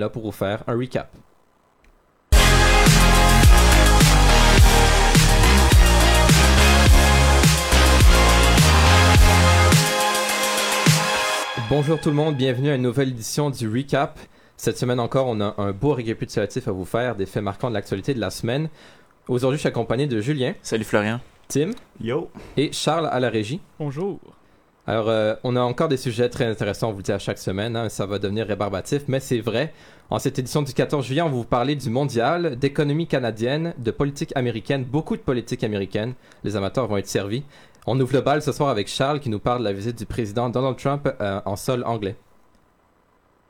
[0.00, 1.08] là pour vous faire un recap.
[11.70, 14.18] Bonjour tout le monde, bienvenue à une nouvelle édition du Recap.
[14.56, 17.74] Cette semaine encore, on a un beau récapitulatif à vous faire des faits marquants de
[17.74, 18.70] l'actualité de la semaine.
[19.28, 20.54] Aujourd'hui, je suis accompagné de Julien.
[20.62, 21.20] Salut Florian.
[21.46, 21.70] Tim.
[22.00, 22.30] Yo.
[22.56, 23.60] Et Charles à la régie.
[23.78, 24.18] Bonjour.
[24.86, 27.38] Alors, euh, on a encore des sujets très intéressants, on vous le dit à chaque
[27.38, 29.72] semaine, hein, ça va devenir rébarbatif, mais c'est vrai.
[30.10, 33.90] En cette édition du 14 juillet, on va vous parler du mondial, d'économie canadienne, de
[33.90, 36.12] politique américaine, beaucoup de politique américaine.
[36.44, 37.44] Les amateurs vont être servis.
[37.86, 40.04] On ouvre le bal ce soir avec Charles qui nous parle de la visite du
[40.04, 42.16] président Donald Trump euh, en sol anglais.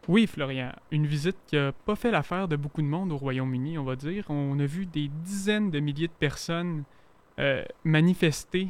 [0.06, 3.78] Oui, Florian, une visite qui n'a pas fait l'affaire de beaucoup de monde au Royaume-Uni,
[3.78, 4.24] on va dire.
[4.28, 6.84] On a vu des dizaines de milliers de personnes
[7.40, 8.68] euh, manifester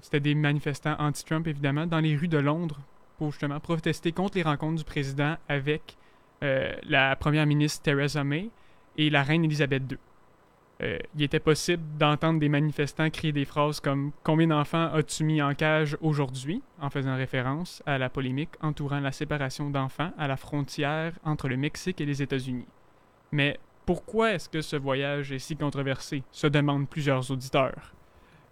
[0.00, 2.80] c'était des manifestants anti-Trump, évidemment, dans les rues de Londres
[3.18, 5.96] pour justement protester contre les rencontres du président avec
[6.42, 8.50] euh, la première ministre Theresa May
[8.96, 9.98] et la reine Elisabeth II.
[10.82, 15.40] Euh, il était possible d'entendre des manifestants crier des phrases comme Combien d'enfants as-tu mis
[15.40, 20.36] en cage aujourd'hui en faisant référence à la polémique entourant la séparation d'enfants à la
[20.36, 22.66] frontière entre le Mexique et les États-Unis.
[23.30, 26.24] Mais pourquoi est-ce que ce voyage est si controversé?
[26.32, 27.94] se demandent plusieurs auditeurs.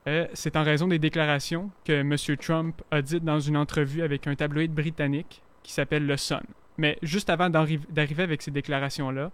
[0.07, 2.17] Euh, c'est en raison des déclarations que M.
[2.39, 6.43] Trump a dites dans une entrevue avec un tabloïd britannique qui s'appelle Le Sun.
[6.79, 9.31] Mais juste avant d'arriver avec ces déclarations-là,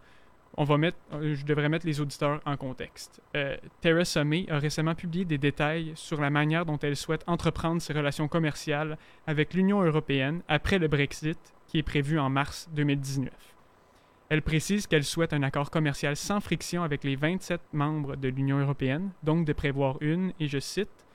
[0.57, 3.21] on va mettre, euh, je devrais mettre les auditeurs en contexte.
[3.37, 7.81] Euh, Theresa May a récemment publié des détails sur la manière dont elle souhaite entreprendre
[7.81, 13.31] ses relations commerciales avec l'Union européenne après le Brexit, qui est prévu en mars 2019.
[14.29, 18.59] Elle précise qu'elle souhaite un accord commercial sans friction avec les 27 membres de l'Union
[18.59, 21.07] européenne, donc de prévoir une, et je cite,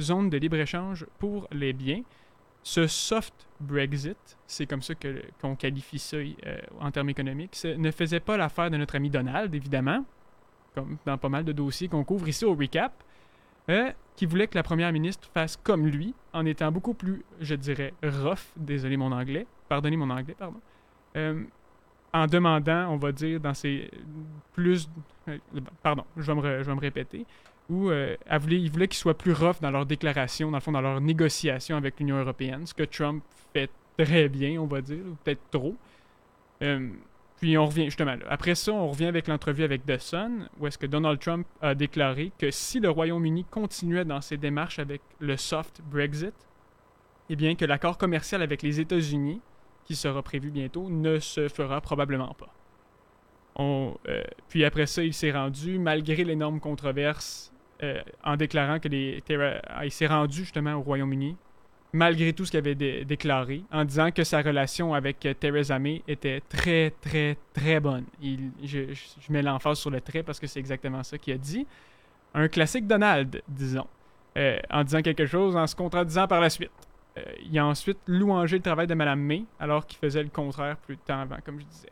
[0.00, 2.02] zone de libre-échange pour les biens.
[2.62, 4.94] Ce soft Brexit, c'est comme ça
[5.40, 9.52] qu'on qualifie ça euh, en termes économiques, ne faisait pas l'affaire de notre ami Donald,
[9.52, 10.04] évidemment,
[10.74, 12.92] comme dans pas mal de dossiers qu'on couvre ici au recap,
[13.68, 17.54] euh, qui voulait que la première ministre fasse comme lui, en étant beaucoup plus, je
[17.54, 20.60] dirais, rough, désolé mon anglais, pardonnez mon anglais, pardon,
[21.16, 21.42] euh,
[22.12, 23.90] en demandant, on va dire, dans ces
[24.52, 24.88] plus.
[25.28, 25.38] Euh,
[25.82, 26.34] pardon, je vais
[26.74, 27.24] me, répéter.
[27.68, 30.72] Où euh, voulait, ils voulaient qu'ils soient plus rough dans leurs déclarations, dans le fond,
[30.72, 33.22] dans leurs négociations avec l'Union européenne, ce que Trump
[33.52, 35.76] fait très bien, on va dire, ou peut-être trop.
[36.62, 36.88] Euh,
[37.40, 38.26] puis on revient, justement, là.
[38.28, 41.74] après ça, on revient avec l'entrevue avec The Sun, où est-ce que Donald Trump a
[41.74, 46.34] déclaré que si le Royaume-Uni continuait dans ses démarches avec le soft Brexit,
[47.30, 49.40] eh bien que l'accord commercial avec les États-Unis
[49.90, 52.54] qui sera prévu bientôt, ne se fera probablement pas.
[53.58, 57.52] Euh, puis après ça, il s'est rendu, malgré l'énorme controverse,
[57.82, 59.20] euh, en déclarant que les
[59.66, 61.36] ah, il s'est rendu justement au Royaume-Uni,
[61.92, 66.04] malgré tout ce qu'il avait déclaré, en disant que sa relation avec euh, Theresa May
[66.06, 68.04] était très, très, très bonne.
[68.22, 68.94] Il, je,
[69.28, 71.66] mets l'emphase sur le trait parce que c'est exactement ça qu'il a dit.
[72.32, 73.88] Un classique Donald, disons,
[74.70, 76.70] en disant quelque chose en se contradisant par la suite.
[77.18, 80.76] Euh, il a ensuite louangé le travail de Mme May, alors qu'il faisait le contraire
[80.76, 81.90] plus de temps avant, comme je disais.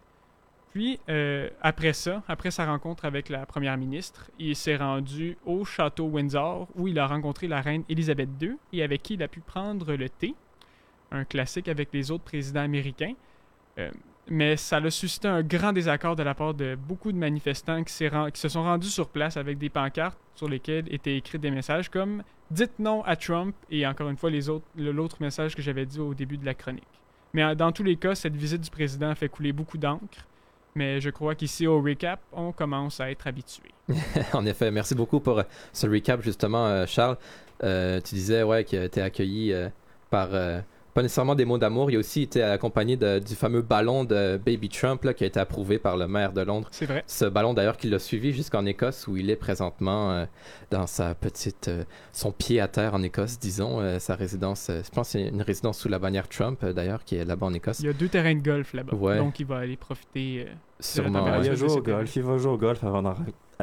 [0.72, 5.64] Puis, euh, après ça, après sa rencontre avec la première ministre, il s'est rendu au
[5.64, 9.28] château Windsor, où il a rencontré la reine Elisabeth II et avec qui il a
[9.28, 10.34] pu prendre le thé,
[11.10, 13.14] un classique avec les autres présidents américains.
[13.78, 13.90] Euh,
[14.30, 17.94] mais ça a suscité un grand désaccord de la part de beaucoup de manifestants qui,
[18.32, 21.88] qui, se sont rendus sur place avec des pancartes sur lesquelles étaient écrits des messages
[21.88, 25.84] comme Dites non à Trump et encore une fois les autres, l'autre message que j'avais
[25.84, 26.84] dit au début de la chronique.
[27.34, 30.26] Mais euh, dans tous les cas, cette visite du président a fait couler beaucoup d'encre.
[30.75, 33.70] Mais je crois qu'ici au recap, on commence à être habitué.
[34.32, 37.16] en effet, merci beaucoup pour euh, ce recap justement, euh, Charles.
[37.60, 39.54] tu disais ouais, que tu été accueilli
[40.10, 40.28] par
[40.98, 41.92] pas nécessairement des mots d'amour.
[41.92, 45.38] Il a aussi été accompagné du fameux ballon de Baby Trump là, qui a été
[45.38, 46.66] approuvé par le maire de Londres.
[46.72, 47.04] C'est vrai.
[47.06, 50.25] Ce ballon d'ailleurs qui l'a suivi jusqu'en Écosse où il est présentement euh,
[50.72, 54.72] dans sa petite, euh, son pied à terre en Écosse, disons, euh, sa résidence.
[54.72, 57.78] je pense c'est une résidence sous la bannière Trump d'ailleurs qui est là-bas en Écosse.
[57.78, 60.47] Il y a deux terrains de golf là-bas, donc il va aller profiter.
[60.80, 61.27] Sûrement.
[61.41, 62.16] il va jouer au golf.
[62.16, 63.15] Il va jouer au golf avant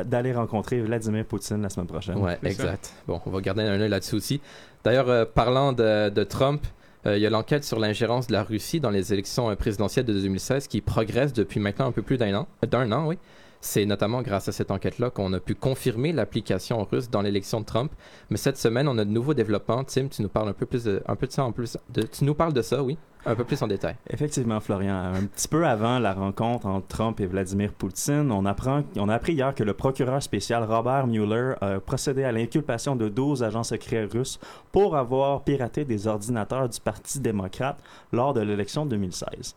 [0.06, 2.16] d'aller rencontrer Vladimir Poutine la semaine prochaine.
[2.16, 2.94] Ouais, exact.
[3.08, 4.40] Bon, on va garder un œil là-dessus aussi.
[4.86, 6.66] D'ailleurs, parlant de, de Trump.
[7.08, 10.06] Euh, il y a l'enquête sur l'ingérence de la Russie dans les élections euh, présidentielles
[10.06, 12.48] de 2016 qui progresse depuis maintenant un peu plus d'un an.
[12.68, 13.18] D'un an, oui.
[13.66, 17.66] C'est notamment grâce à cette enquête-là qu'on a pu confirmer l'application russe dans l'élection de
[17.66, 17.92] Trump.
[18.30, 19.84] Mais cette semaine, on a de nouveaux développements.
[19.84, 21.76] Tim, tu nous parles un peu plus de, un peu de ça en plus.
[22.12, 22.96] Tu nous parles de ça, oui,
[23.26, 23.96] un peu plus en détail.
[24.08, 24.96] Effectivement, Florian.
[24.96, 29.16] Un petit peu avant la rencontre entre Trump et Vladimir Poutine, on, apprend, on a
[29.16, 33.64] appris hier que le procureur spécial Robert Mueller a procédé à l'inculpation de 12 agents
[33.64, 34.40] secrets russes
[34.72, 37.80] pour avoir piraté des ordinateurs du Parti démocrate
[38.14, 39.56] lors de l'élection 2016.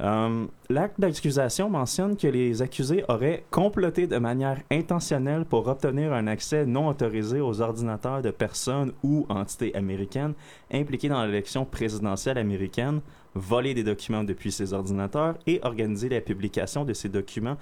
[0.00, 6.26] Euh, L'acte d'accusation mentionne que les accusés auraient comploté de manière intentionnelle pour obtenir un
[6.26, 10.34] accès non autorisé aux ordinateurs de personnes ou entités américaines
[10.72, 13.02] impliquées dans l'élection présidentielle américaine,
[13.34, 17.56] voler des documents depuis ces ordinateurs et organiser la publication de ces documents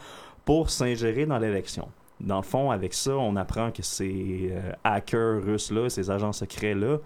[0.44, 1.88] pour s'ingérer dans l'élection.
[2.20, 6.98] Dans le fond, avec ça, on apprend que ces euh, hackers russes-là, ces agents secrets-là,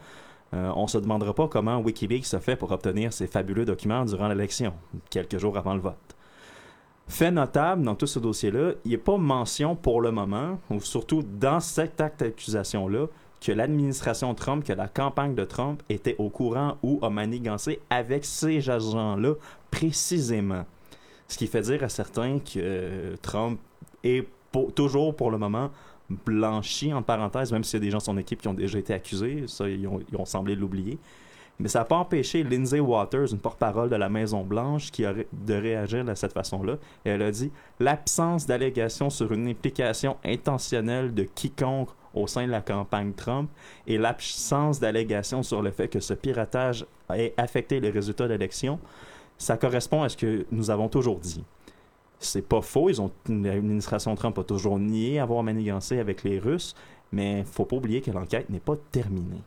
[0.54, 4.28] euh, on se demandera pas comment Wikileaks se fait pour obtenir ces fabuleux documents durant
[4.28, 4.72] l'élection,
[5.10, 6.16] quelques jours avant le vote.
[7.08, 10.80] Fait notable dans tout ce dossier-là, il n'y a pas mention pour le moment, ou
[10.80, 13.06] surtout dans cet acte d'accusation-là,
[13.40, 18.24] que l'administration Trump, que la campagne de Trump était au courant ou a manigancé avec
[18.24, 19.34] ces agents-là
[19.70, 20.64] précisément.
[21.28, 23.60] Ce qui fait dire à certains que euh, Trump
[24.02, 24.26] est
[24.74, 25.70] toujours pour le moment
[26.10, 28.78] blanchi, en parenthèse, même s'il y a des gens de son équipe qui ont déjà
[28.78, 30.98] été accusés, ça, ils ont, semblé l'oublier.
[31.58, 35.54] Mais ça n'a pas empêché Lindsay Waters, une porte-parole de la Maison-Blanche, qui aurait de
[35.54, 36.76] réagir de cette façon-là.
[37.04, 37.50] Elle a dit
[37.80, 43.50] L'absence d'allégations sur une implication intentionnelle de quiconque au sein de la campagne Trump
[43.86, 48.78] et l'absence d'allégations sur le fait que ce piratage ait affecté les résultats d'élection,
[49.38, 51.44] ça correspond à ce que nous avons toujours dit.
[52.18, 52.88] C'est pas faux.
[52.88, 56.74] Ils ont, l'administration Trump a toujours nié avoir manigancé avec les Russes,
[57.12, 59.42] mais faut pas oublier que l'enquête n'est pas terminée.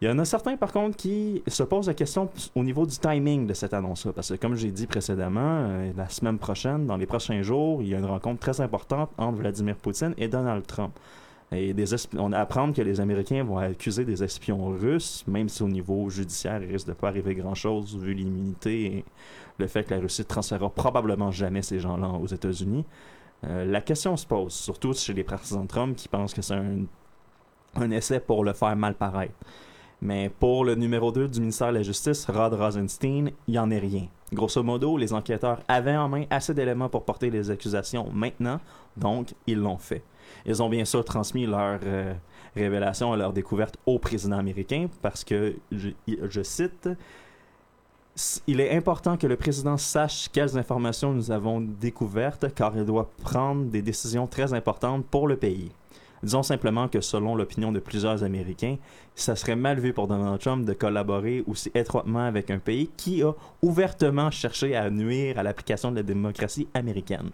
[0.00, 2.96] Il y en a certains, par contre, qui se posent la question au niveau du
[2.96, 4.12] timing de cette annonce-là.
[4.14, 7.88] Parce que, comme j'ai dit précédemment, euh, la semaine prochaine, dans les prochains jours, il
[7.88, 10.98] y a une rencontre très importante entre Vladimir Poutine et Donald Trump.
[11.52, 11.74] Et
[12.16, 16.62] on apprend que les Américains vont accuser des espions russes, même si au niveau judiciaire,
[16.62, 19.04] il risque de pas arriver grand-chose vu l'immunité
[19.60, 22.84] le fait que la Russie ne transférera probablement jamais ces gens-là aux États-Unis.
[23.44, 26.54] Euh, la question se pose, surtout chez les partisans de Trump qui pensent que c'est
[26.54, 26.84] un,
[27.76, 29.34] un, essai pour le faire mal paraître.
[30.02, 33.70] Mais pour le numéro 2 du ministère de la Justice, Rod Rosenstein, il n'y en
[33.70, 34.08] est rien.
[34.32, 38.60] Grosso modo, les enquêteurs avaient en main assez d'éléments pour porter les accusations maintenant,
[38.96, 40.02] donc ils l'ont fait.
[40.46, 42.14] Ils ont bien sûr transmis leurs euh,
[42.54, 46.88] révélations et leurs découvertes au président américain parce que, je, cite,
[48.46, 53.10] il est important que le président sache quelles informations nous avons découvertes car il doit
[53.22, 55.70] prendre des décisions très importantes pour le pays.
[56.22, 58.76] Disons simplement que selon l'opinion de plusieurs Américains,
[59.14, 63.22] ça serait mal vu pour Donald Trump de collaborer aussi étroitement avec un pays qui
[63.22, 67.30] a ouvertement cherché à nuire à l'application de la démocratie américaine.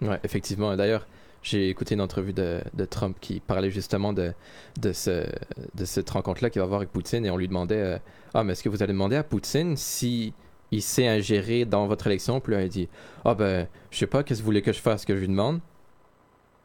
[0.00, 0.76] Oui, effectivement.
[0.76, 1.06] D'ailleurs,
[1.44, 4.32] j'ai écouté une entrevue de, Trump qui parlait justement de,
[4.80, 5.26] de, ce,
[5.74, 7.98] de cette rencontre-là qu'il va avoir avec Poutine et on lui demandait euh,
[8.32, 10.32] Ah, mais est-ce que vous allez demander à Poutine si
[10.70, 12.88] il s'est ingéré dans votre élection Puis là, il dit
[13.26, 15.28] Ah, ben, je sais pas, qu'est-ce que vous voulez que je fasse que je lui
[15.28, 15.60] demande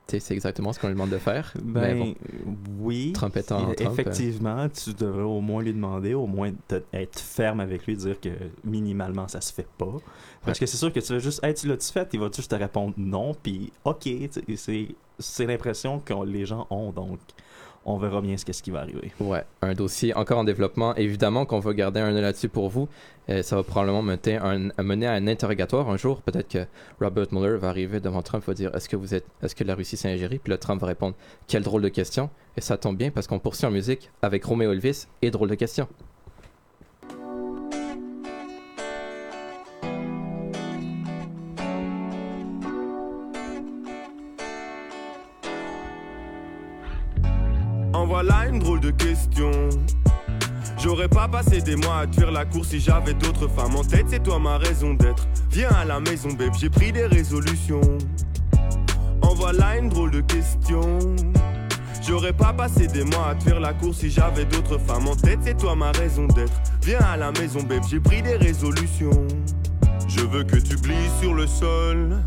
[0.10, 1.54] c'est exactement ce qu'on lui demande de faire.
[1.62, 2.16] Ben,
[2.80, 3.12] oui.
[3.14, 6.52] Trump étant Effectivement, tu devrais au moins lui demander, au moins
[6.94, 8.30] être ferme avec lui, dire que
[8.64, 9.98] minimalement ça se fait pas.
[10.44, 12.10] Parce que c'est sûr que tu vas juste, hey, tu l'as-tu fait?
[12.14, 14.10] Il va juste te répondre non, puis ok.
[15.20, 17.20] C'est l'impression que les gens ont, donc
[17.90, 19.12] on verra bien ce, ce qui va arriver.
[19.20, 20.96] Ouais, un dossier encore en développement.
[20.96, 22.88] Évidemment qu'on va garder un œil là-dessus pour vous.
[23.30, 24.38] Euh, ça va probablement mener,
[25.08, 26.22] à un interrogatoire un jour.
[26.22, 26.66] Peut-être que
[27.02, 29.76] Robert Mueller va arriver devant Trump va dire Est-ce que vous êtes, est-ce que la
[29.76, 30.40] Russie s'est ingérée?
[30.44, 31.16] Puis là, Trump va répondre
[31.48, 32.30] Quelle drôle de question.
[32.58, 35.56] Et ça tombe bien parce qu'on poursuit en musique avec Romeo Elvis et drôle de
[35.56, 35.88] question.
[48.10, 49.52] Voilà une drôle de question.
[50.80, 54.08] J'aurais pas passé des mois à tuer la course si j'avais d'autres femmes en tête,
[54.10, 55.28] c'est toi ma raison d'être.
[55.52, 57.82] Viens à la maison, babe, j'ai pris des résolutions.
[59.22, 60.82] En voilà une drôle de question.
[62.02, 65.42] J'aurais pas passé des mois à tuer la course si j'avais d'autres femmes en tête,
[65.44, 66.60] c'est toi ma raison d'être.
[66.82, 69.28] Viens à la maison, babe, j'ai pris des résolutions.
[70.08, 72.18] Je veux que tu glisses sur le sol.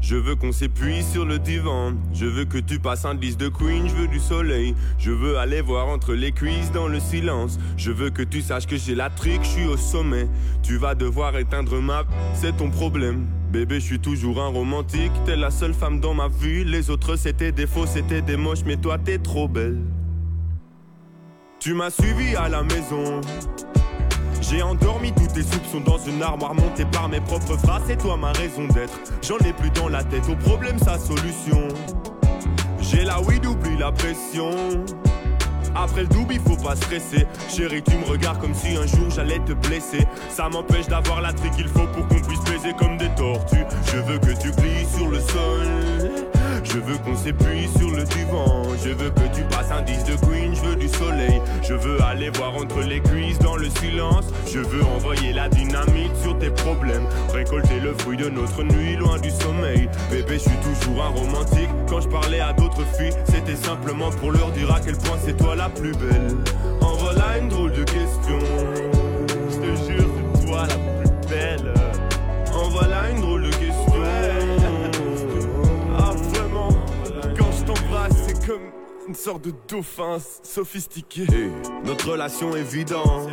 [0.00, 1.92] Je veux qu'on s'épuise sur le divan.
[2.12, 3.88] Je veux que tu passes un liste de queen.
[3.88, 4.74] Je veux du soleil.
[4.98, 7.58] Je veux aller voir entre les cuisses dans le silence.
[7.76, 10.28] Je veux que tu saches que j'ai la trique, je suis au sommet.
[10.62, 12.04] Tu vas devoir éteindre ma.
[12.34, 13.26] C'est ton problème.
[13.52, 15.12] Bébé, je suis toujours un romantique.
[15.26, 16.64] T'es la seule femme dans ma vie.
[16.64, 18.64] Les autres c'était des faux, c'était des moches.
[18.64, 19.78] Mais toi t'es trop belle.
[21.58, 23.20] Tu m'as suivi à la maison.
[24.40, 27.82] J'ai endormi tous tes soupçons dans une armoire montée par mes propres phrases.
[27.86, 28.98] C'est toi ma raison d'être.
[29.22, 30.28] J'en ai plus dans la tête.
[30.28, 31.68] Au problème, sa solution.
[32.80, 34.50] J'ai la weed, oublie la pression.
[35.74, 37.26] Après le double, il faut pas stresser.
[37.48, 40.06] Chérie, tu me regardes comme si un jour j'allais te blesser.
[40.28, 43.66] Ça m'empêche d'avoir la trique qu'il faut pour qu'on puisse baiser comme des tortues.
[43.86, 46.20] Je veux que tu glisses sur le sol.
[46.64, 48.62] Je veux qu'on s'épuise sur le divan.
[48.84, 50.39] Je veux que tu passes un 10 de queen
[50.74, 51.40] du soleil.
[51.62, 54.26] Je veux aller voir entre les cuisses dans le silence.
[54.46, 57.06] Je veux envoyer la dynamite sur tes problèmes.
[57.32, 59.88] Récolter le fruit de notre nuit loin du sommeil.
[60.10, 61.70] Bébé, je suis toujours un romantique.
[61.88, 65.36] Quand je parlais à d'autres filles, c'était simplement pour leur dire à quel point c'est
[65.36, 66.36] toi la plus belle.
[66.80, 68.79] En voilà une drôle de question.
[79.10, 81.26] Une sorte de dauphin sophistiqué.
[81.84, 83.28] Notre relation évidente.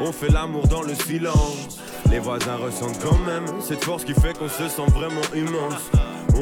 [0.00, 1.78] On fait l'amour dans le silence.
[2.10, 5.90] Les voisins ressentent quand même cette force qui fait qu'on se sent vraiment immense.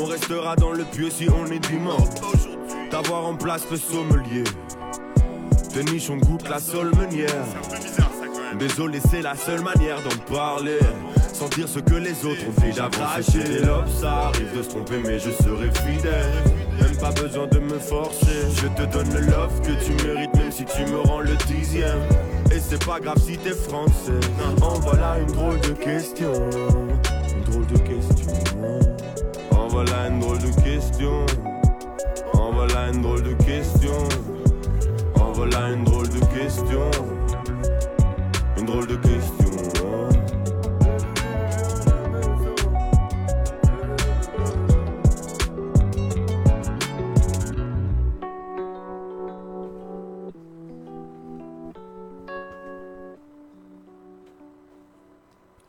[0.01, 2.15] On restera dans le pieu si on est dimanche.
[2.89, 4.45] T'avoir en place le sommelier.
[5.75, 7.45] Tes nichons goûtent la seule meunière.
[8.57, 10.79] Désolé, c'est la seule manière d'en parler.
[11.33, 13.43] Sentir ce que les autres ont déjà craché.
[13.43, 16.66] Des lobes, ça arrive de se tromper, mais je serai fidèle.
[16.81, 18.51] Même pas besoin de me forcer.
[18.55, 22.01] Je te donne le love que tu mérites, même si tu me rends le dixième.
[22.53, 24.21] Et c'est pas grave si t'es français.
[24.63, 26.33] En voilà une drôle de question.
[27.35, 28.33] Une drôle de question.
[29.53, 31.27] En voilà une drôle de question.
[32.35, 34.09] En voilà une drôle de question.
[35.21, 36.91] En voilà une drôle de question.
[38.59, 39.56] Une drôle de question.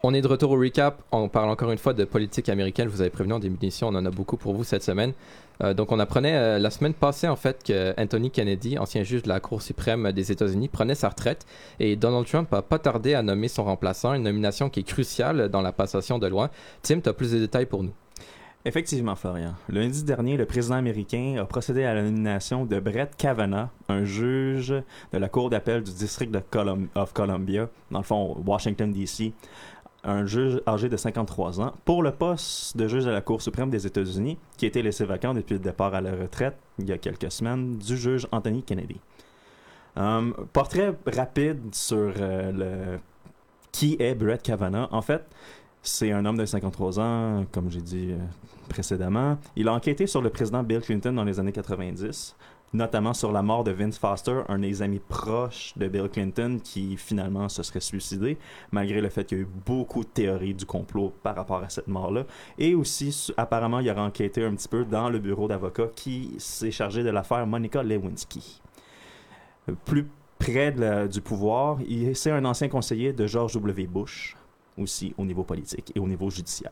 [0.09, 1.03] On est de retour au recap.
[1.11, 2.87] On parle encore une fois de politique américaine.
[2.87, 5.11] Vous avez prévenu en d'émission, on en a beaucoup pour vous cette semaine.
[5.61, 9.23] Euh, donc, on apprenait euh, la semaine passée, en fait, que Anthony Kennedy, ancien juge
[9.23, 11.45] de la Cour suprême des États-Unis, prenait sa retraite.
[11.81, 15.49] Et Donald Trump n'a pas tardé à nommer son remplaçant, une nomination qui est cruciale
[15.49, 16.51] dans la passation de loi.
[16.83, 17.91] Tim, tu as plus de détails pour nous.
[18.67, 19.53] Effectivement, Florian.
[19.69, 24.73] Lundi dernier, le président américain a procédé à la nomination de Brett Kavanaugh, un juge
[25.13, 26.35] de la Cour d'appel du district
[26.95, 29.31] of Columbia, dans le fond, Washington, D.C.,
[30.07, 33.69] un juge âgé de 53 ans, pour le poste de juge de la Cour suprême
[33.69, 36.93] des États-Unis, qui a été laissé vacant depuis le départ à la retraite, il y
[36.93, 38.99] a quelques semaines, du juge Anthony Kennedy.
[39.97, 42.99] Um, portrait rapide sur euh, le
[43.71, 44.87] qui est Brett Kavanaugh.
[44.91, 45.23] En fait,
[45.81, 48.17] c'est un homme de 53 ans, comme j'ai dit euh,
[48.69, 49.37] précédemment.
[49.55, 52.35] Il a enquêté sur le président Bill Clinton dans les années 90
[52.73, 56.97] notamment sur la mort de Vince Foster, un des amis proches de Bill Clinton qui
[56.97, 58.37] finalement se serait suicidé,
[58.71, 61.69] malgré le fait qu'il y a eu beaucoup de théories du complot par rapport à
[61.69, 62.25] cette mort-là.
[62.57, 66.71] Et aussi, apparemment, il a enquêté un petit peu dans le bureau d'avocat qui s'est
[66.71, 68.61] chargé de l'affaire Monica Lewinsky.
[69.85, 70.07] Plus
[70.37, 70.73] près
[71.07, 71.79] du pouvoir,
[72.13, 73.87] c'est un ancien conseiller de George W.
[73.87, 74.35] Bush,
[74.77, 76.71] aussi au niveau politique et au niveau judiciaire.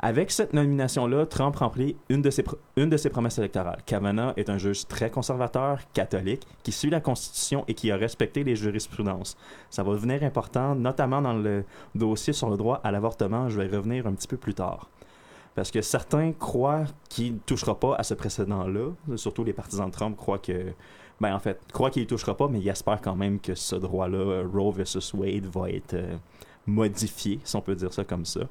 [0.00, 3.82] Avec cette nomination-là, Trump remplit une de, ses promesses électorales.
[3.84, 8.44] Kavanaugh est un juge très conservateur, catholique, qui suit la Constitution et qui a respecté
[8.44, 9.36] les jurisprudences.
[9.70, 11.64] Ça va devenir important, notamment dans le
[11.96, 13.48] dossier sur le droit à l'avortement.
[13.48, 14.88] Je vais y revenir un petit peu plus tard.
[15.56, 18.92] Parce que certains croient qu'il ne touchera pas à ce précédent-là.
[19.16, 20.40] Surtout les partisans de Trump croient
[21.20, 21.40] ben
[21.72, 25.12] croient qu'il ne touchera pas, mais ils espèrent quand même que ce droit-là, Roe versus
[25.14, 26.16] Wade, va être euh,
[26.64, 28.42] modifié, si on peut dire ça comme ça.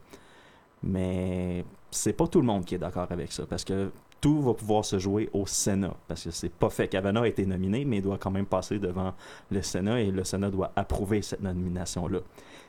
[0.87, 3.91] Mais c'est pas tout le monde qui est d'accord avec ça parce que
[4.21, 6.87] tout va pouvoir se jouer au Sénat parce que c'est pas fait.
[6.87, 9.13] Kavanaugh a été nominé, mais il doit quand même passer devant
[9.51, 12.19] le Sénat et le Sénat doit approuver cette nomination-là.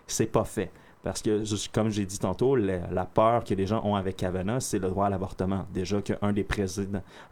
[0.06, 0.70] C'est pas fait.
[1.02, 4.80] Parce que, comme j'ai dit tantôt, la, peur que les gens ont avec Kavanaugh, c'est
[4.80, 5.64] le droit à l'avortement.
[5.72, 6.46] Déjà qu'un des,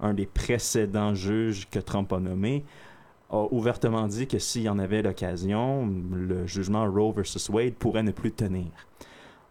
[0.00, 2.64] un des précédents juges que Trump a nommé
[3.28, 8.04] a ouvertement dit que s'il y en avait l'occasion, le jugement Roe versus Wade pourrait
[8.04, 8.70] ne plus tenir.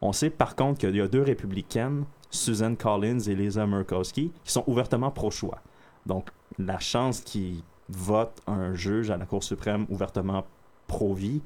[0.06, 4.52] On sait par contre qu'il y a deux républicaines, Susan Collins et Lisa Murkowski, qui
[4.52, 5.58] sont ouvertement pro-choix.
[6.06, 10.46] Donc, la chance qu'ils votent un juge à la Cour suprême ouvertement
[10.86, 11.42] pro-vie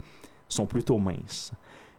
[0.50, 1.54] sont plutôt minces.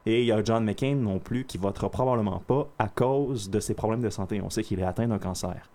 [0.05, 3.59] Et il y a John McCain non plus qui votera probablement pas à cause de
[3.59, 4.43] ses problèmes de santé.
[4.43, 5.71] On sait qu'il est atteint d'un cancer.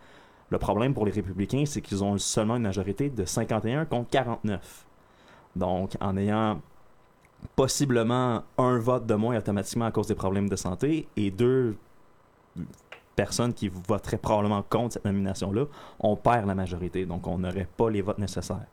[0.51, 4.85] Le problème pour les républicains, c'est qu'ils ont seulement une majorité de 51 contre 49.
[5.55, 6.61] Donc, en ayant
[7.45, 11.75] possiblement un vote de moins automatiquement à cause des problèmes de santé et deux
[13.15, 15.65] personnes qui voteraient probablement contre cette nomination-là,
[15.99, 18.67] on perd la majorité, donc on n'aurait pas les votes nécessaires.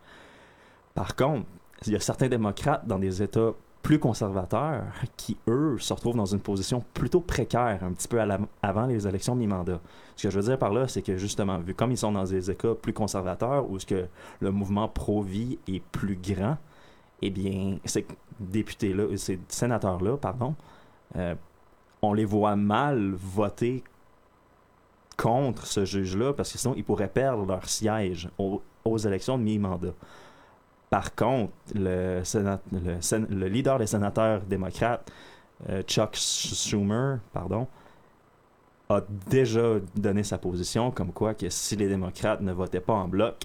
[0.95, 1.47] Par contre,
[1.87, 3.52] il y a certains démocrates dans des États
[3.83, 4.85] plus conservateurs
[5.17, 8.21] qui, eux, se retrouvent dans une position plutôt précaire, un petit peu
[8.62, 9.81] avant les élections de mi-mandat.
[10.14, 12.25] Ce que je veux dire par là, c'est que justement, vu comme ils sont dans
[12.25, 14.07] des États plus conservateurs, où ce que
[14.41, 16.59] le mouvement pro-vie est plus grand,
[17.23, 18.07] eh bien, ces
[18.41, 20.55] députés-là, ces sénateurs-là, pardon,
[21.17, 21.35] euh,
[22.02, 23.85] on les voit mal voter
[25.17, 29.95] contre ce juge-là parce que sinon ils pourraient perdre leur siège aux, élections de mi-mandat.
[30.91, 32.23] Par contre, le
[33.47, 35.11] leader des sénateurs démocrates,
[35.71, 37.69] euh, Chuck Schumer, pardon,
[38.88, 39.00] a
[39.31, 43.37] déjà donné sa position comme quoi que si les démocrates ne votaient pas en bloc,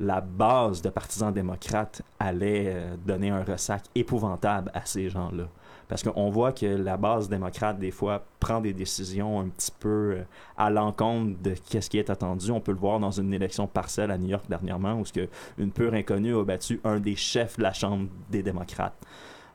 [0.00, 5.44] la base de partisans démocrates allait euh, donner un ressac épouvantable à ces gens-là.
[5.88, 9.88] Parce qu'on voit que la base démocrate, des fois, prend des décisions un petit peu
[9.88, 10.22] euh,
[10.56, 12.50] à l'encontre de ce qui est attendu.
[12.50, 15.28] On peut le voir dans une élection partielle à New York dernièrement, où que
[15.58, 18.96] une pure inconnue a battu un des chefs de la Chambre des démocrates.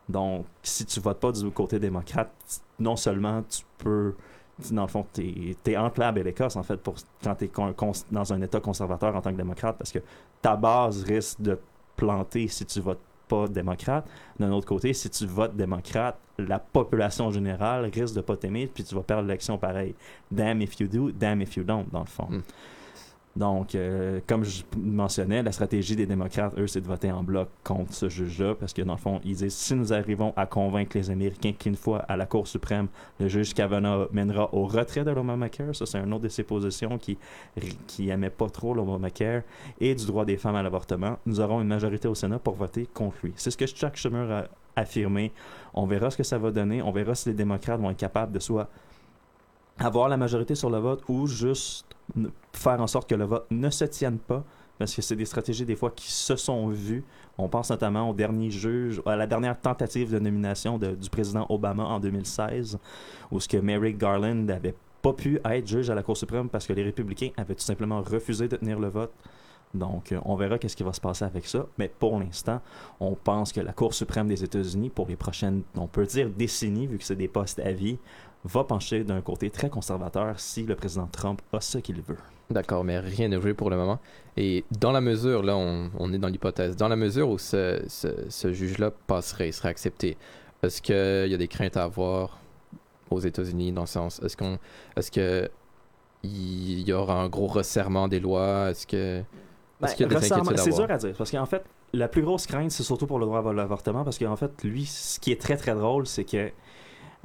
[0.07, 2.29] Donc, si tu votes pas du côté démocrate,
[2.77, 4.13] non seulement tu peux
[4.71, 7.51] dans le fond, tu es, entre la et l'Écosse, en fait, pour, quand tu es
[8.11, 9.99] dans un État conservateur en tant que démocrate, parce que
[10.41, 11.59] ta base risque de
[11.95, 14.07] planter si tu votes pas démocrate.
[14.39, 18.83] D'un autre côté, si tu votes démocrate, la population générale risque de pas t'aimer, puis
[18.83, 19.95] tu vas perdre l'élection pareil.
[20.31, 22.27] Damn if you do, damn if you don't, dans le fond.
[22.29, 22.43] Mm.
[23.35, 27.49] Donc, euh, comme je mentionnais, la stratégie des démocrates, eux, c'est de voter en bloc
[27.65, 30.95] contre ce juge-là, parce que dans le fond, ils disent si nous arrivons à convaincre
[30.95, 32.87] les Américains qu'une fois à la Cour suprême,
[33.19, 36.97] le juge Kavanaugh mènera au retrait de l'Obamacare, ça c'est un autre de ses positions
[36.97, 37.17] qui
[37.87, 39.41] qui aimait pas trop l'Obamacare,
[39.81, 42.87] et du droit des femmes à l'avortement, nous aurons une majorité au Sénat pour voter
[42.93, 43.33] contre lui.
[43.35, 45.31] C'est ce que Chuck Schumer a affirmé.
[45.73, 48.31] On verra ce que ça va donner, on verra si les démocrates vont être capables
[48.31, 48.69] de soit
[49.79, 51.85] avoir la majorité sur le vote ou juste
[52.53, 54.43] faire en sorte que le vote ne se tienne pas
[54.77, 57.03] parce que c'est des stratégies des fois qui se sont vues.
[57.37, 61.83] On pense notamment au dernier juge, à la dernière tentative de nomination du président Obama
[61.83, 62.77] en 2016,
[63.31, 66.67] où ce que Merrick Garland n'avait pas pu être juge à la Cour suprême parce
[66.67, 69.13] que les républicains avaient tout simplement refusé de tenir le vote.
[69.73, 71.65] Donc, euh, on verra qu'est-ce qui va se passer avec ça.
[71.77, 72.61] Mais pour l'instant,
[72.99, 76.87] on pense que la Cour suprême des États-Unis, pour les prochaines, on peut dire décennies,
[76.87, 77.97] vu que c'est des postes à vie,
[78.45, 82.17] va pencher d'un côté très conservateur si le président Trump a ce qu'il veut.
[82.49, 83.99] D'accord, mais rien n'est joué pour le moment.
[84.37, 87.83] Et dans la mesure, là, on, on est dans l'hypothèse, dans la mesure où ce,
[87.87, 90.15] ce, ce juge-là passerait, il serait accepté,
[90.61, 92.37] est-ce qu'il y a des craintes à avoir
[93.09, 94.57] aux États-Unis dans le sens, est-ce qu'on,
[94.95, 95.49] est-ce que
[96.23, 99.21] il y aura un gros resserrement des lois, est-ce que,
[99.83, 101.63] est-ce qu'il y a des resserrement- inquiétudes à c'est dur à dire parce qu'en fait,
[101.93, 104.85] la plus grosse crainte, c'est surtout pour le droit à l'avortement parce qu'en fait, lui,
[104.85, 106.51] ce qui est très très drôle, c'est que,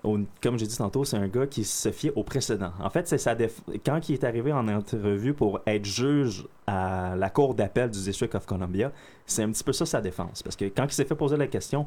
[0.03, 2.73] au- comme j'ai dit tantôt, c'est un gars qui se fie au précédent.
[2.83, 7.15] En fait, c'est sa déf- quand il est arrivé en entrevue pour être juge à
[7.17, 8.93] la cour d'appel du District of Columbia,
[9.27, 11.47] c'est un petit peu ça sa défense parce que quand il s'est fait poser la
[11.47, 11.87] question.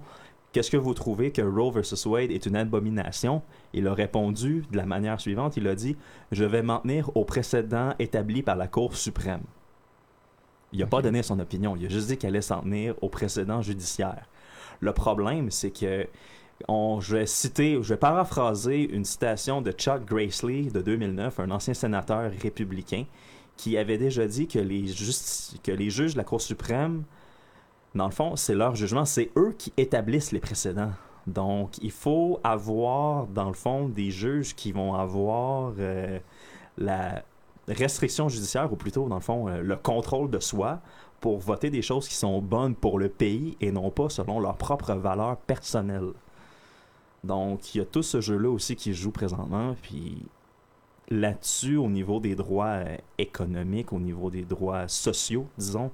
[0.51, 3.41] Qu'est-ce que vous trouvez que Roe versus Wade est une abomination?
[3.73, 5.57] Il a répondu de la manière suivante.
[5.57, 5.97] Il a dit
[6.31, 9.41] Je vais m'en tenir au précédent établi par la Cour suprême.
[10.71, 11.75] Il n'a pas donné son opinion.
[11.75, 14.29] Il a juste dit qu'elle allait s'en tenir au précédent judiciaire.
[14.79, 16.05] Le problème, c'est que
[16.69, 21.73] je vais citer, je vais paraphraser une citation de Chuck Grassley de 2009, un ancien
[21.73, 23.05] sénateur républicain,
[23.57, 27.03] qui avait déjà dit que les, justi- que les juges de la Cour suprême,
[27.95, 30.91] dans le fond, c'est leur jugement, c'est eux qui établissent les précédents.
[31.27, 36.19] Donc, il faut avoir, dans le fond, des juges qui vont avoir euh,
[36.77, 37.23] la
[37.67, 40.81] restriction judiciaire, ou plutôt, dans le fond, euh, le contrôle de soi
[41.21, 44.57] pour voter des choses qui sont bonnes pour le pays et non pas selon leurs
[44.57, 46.11] propres valeurs personnelles.
[47.23, 50.17] Donc, il y a tout ce jeu-là aussi qui joue présentement, puis
[51.09, 55.91] là-dessus, au niveau des droits euh, économiques, au niveau des droits sociaux, disons,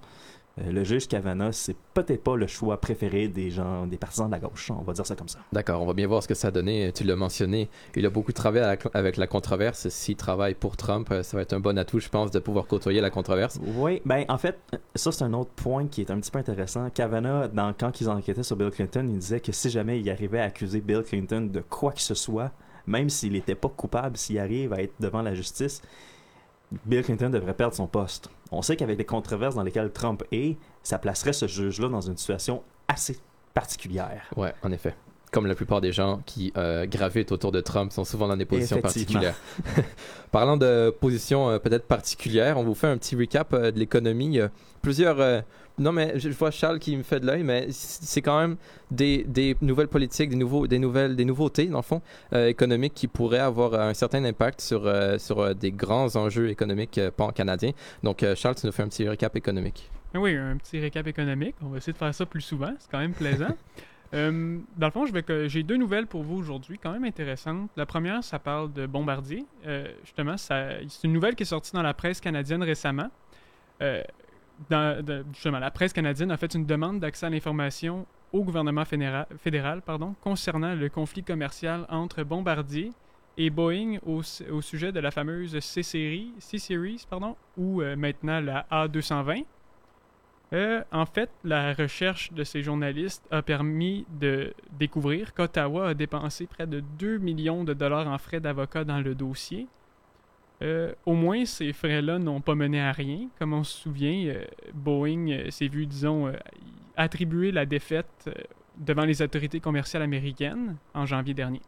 [0.67, 4.39] le juge Kavanaugh, c'est peut-être pas le choix préféré des gens, des partisans de la
[4.39, 5.39] gauche, on va dire ça comme ça.
[5.53, 6.91] D'accord, on va bien voir ce que ça a donné.
[6.93, 9.87] Tu l'as mentionné, il a beaucoup travaillé la- avec la controverse.
[9.89, 12.65] S'il travaille pour Trump, euh, ça va être un bon atout, je pense, de pouvoir
[12.67, 13.59] côtoyer la controverse.
[13.75, 14.57] Oui, ben en fait,
[14.95, 16.89] ça c'est un autre point qui est un petit peu intéressant.
[16.89, 20.39] Kavanaugh, dans, quand ils enquêtaient sur Bill Clinton, il disait que si jamais il arrivait
[20.39, 22.51] à accuser Bill Clinton de quoi que ce soit,
[22.87, 25.81] même s'il n'était pas coupable, s'il arrive à être devant la justice,
[26.85, 28.29] Bill Clinton devrait perdre son poste.
[28.51, 32.17] On sait qu'avec les controverses dans lesquelles Trump est, ça placerait ce juge-là dans une
[32.17, 33.17] situation assez
[33.53, 34.29] particulière.
[34.35, 34.95] Ouais, en effet.
[35.31, 38.45] Comme la plupart des gens qui euh, gravitent autour de Trump sont souvent dans des
[38.45, 39.35] positions particulières.
[40.31, 44.39] Parlant de positions euh, peut-être particulières, on vous fait un petit recap euh, de l'économie.
[44.81, 45.43] Plusieurs.
[45.79, 48.57] Non, mais je vois Charles qui me fait de l'œil, mais c'est quand même
[48.91, 52.01] des, des nouvelles politiques, des, nouveaux, des, nouvelles, des nouveautés, dans le fond,
[52.33, 56.49] euh, économiques qui pourraient avoir un certain impact sur, euh, sur euh, des grands enjeux
[56.49, 57.71] économiques euh, pan-canadiens.
[58.03, 59.89] Donc, Charles, tu nous fais un petit recap économique.
[60.15, 61.55] Oui, un petit récap économique.
[61.61, 62.73] On va essayer de faire ça plus souvent.
[62.79, 63.47] C'est quand même plaisant.
[64.13, 65.05] Euh, dans le fond,
[65.47, 67.69] j'ai deux nouvelles pour vous aujourd'hui, quand même intéressantes.
[67.75, 69.45] La première, ça parle de Bombardier.
[69.65, 73.09] Euh, justement, c'est une nouvelle qui est sortie dans la presse canadienne récemment.
[73.81, 74.01] Euh,
[75.33, 80.15] justement, la presse canadienne a fait une demande d'accès à l'information au gouvernement fédéral, pardon,
[80.21, 82.91] concernant le conflit commercial entre Bombardier
[83.37, 89.45] et Boeing au sujet de la fameuse C-Series, C-Series pardon, ou euh, maintenant la A220.
[90.51, 96.47] Euh, en fait, la recherche de ces journalistes a permis de découvrir qu'Ottawa a dépensé
[96.47, 99.67] près de 2 millions de dollars en frais d'avocat dans le dossier.
[100.61, 103.29] Euh, au moins, ces frais-là n'ont pas mené à rien.
[103.37, 104.43] Comme on se souvient, euh,
[104.73, 106.33] Boeing euh, s'est vu, disons,
[106.97, 108.29] attribuer la défaite
[108.77, 111.61] devant les autorités commerciales américaines en janvier dernier.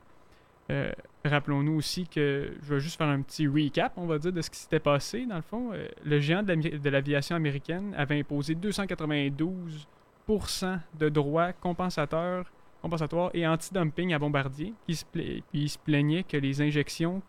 [1.26, 4.50] Rappelons-nous aussi que je vais juste faire un petit recap, on va dire, de ce
[4.50, 5.26] qui s'était passé.
[5.26, 5.72] Dans le fond,
[6.06, 12.50] le géant de l'aviation américaine avait imposé 292% de droits compensateurs,
[12.82, 17.22] compensatoires et anti-dumping à Bombardier, qui se, pla- plaignait que les injections,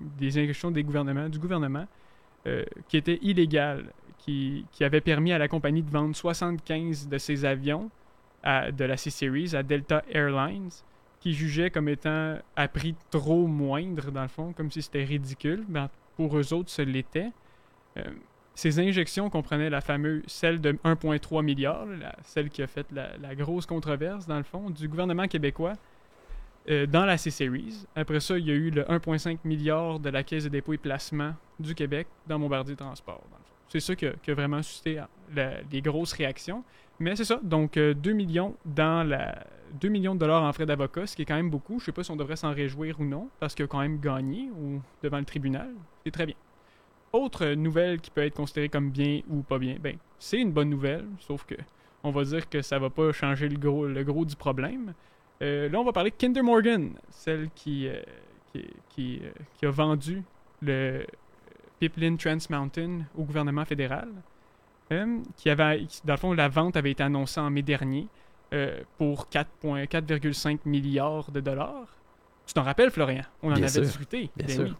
[0.00, 1.86] des injections du gouvernement,
[2.46, 7.44] euh, qui étaient illégales, qui, avaient permis à la compagnie de vendre 75 de ses
[7.44, 7.90] avions
[8.44, 10.70] de la C-Series à Delta Airlines,
[11.20, 15.64] qui jugeait comme étant à prix trop moindre, dans le fond, comme si c'était ridicule.
[15.68, 17.32] Ben, pour eux autres, ce l'était.
[17.96, 18.04] Euh,
[18.56, 21.86] ces injections comprenaient la fameuse, celle de 1,3 milliard,
[22.22, 25.74] celle qui a fait la, grosse controverse, dans le fond, du gouvernement québécois
[26.70, 27.84] euh, dans la C-Series.
[27.94, 30.78] Après ça, il y a eu le 1,5 milliard de la Caisse de dépôt et
[30.78, 33.22] placement du Québec dans Bombardier Transport.
[33.68, 36.64] C'est ça qui a, vraiment suscité euh, la- les grosses réactions.
[36.98, 39.44] Mais c'est ça, donc euh, 2 millions dans la
[39.80, 41.78] 2 millions de dollars en frais d'avocat, ce qui est quand même beaucoup.
[41.78, 44.00] Je sais pas si on devrait s'en réjouir ou non, parce qu'il a quand même
[44.00, 45.74] gagné ou devant le tribunal.
[46.04, 46.36] C'est très bien.
[47.16, 50.70] Autre nouvelle qui peut être considérée comme bien ou pas bien, ben c'est une bonne
[50.70, 51.54] nouvelle, sauf que
[52.02, 54.92] on va dire que ça va pas changer le gros, le gros du problème.
[55.42, 58.00] Euh, là, on va parler de Kinder Morgan, celle qui, euh,
[58.52, 60.22] qui, qui, euh, qui a vendu
[60.62, 61.04] le
[61.80, 64.08] Pipeline Trans Mountain au gouvernement fédéral.
[65.36, 68.06] Qui avait, dans le fond, la vente avait été annoncée en mai dernier
[68.98, 71.88] pour 4,5 4,5 milliards de dollars.
[72.46, 73.24] Tu t'en rappelles, Florian?
[73.42, 74.30] On en Bien avait sûr, discuté.
[74.36, 74.76] bien Ben sûr.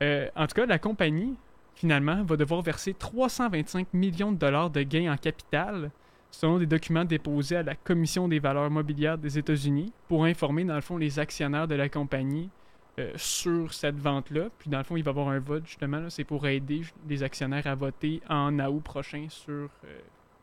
[0.00, 0.06] oui.
[0.34, 1.36] En tout cas, la compagnie,
[1.74, 5.90] finalement, va devoir verser 325 millions de dollars de gains en capital,
[6.30, 10.74] selon des documents déposés à la Commission des valeurs mobilières des États-Unis, pour informer, dans
[10.74, 12.50] le fond, les actionnaires de la compagnie
[12.98, 14.48] euh, sur cette vente-là.
[14.58, 16.08] Puis, dans le fond, il va y avoir un vote, justement.
[16.10, 19.68] C'est pour aider les actionnaires à voter en août prochain sur, euh,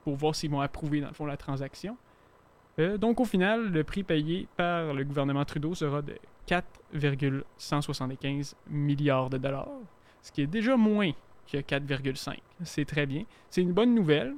[0.03, 1.95] pour voir s'ils vont approuver, dans le fond, la transaction.
[2.79, 9.29] Euh, donc, au final, le prix payé par le gouvernement Trudeau sera de 4,175 milliards
[9.29, 9.69] de dollars,
[10.21, 11.11] ce qui est déjà moins
[11.51, 12.37] que 4,5.
[12.63, 13.23] C'est très bien.
[13.49, 14.33] C'est une bonne nouvelle,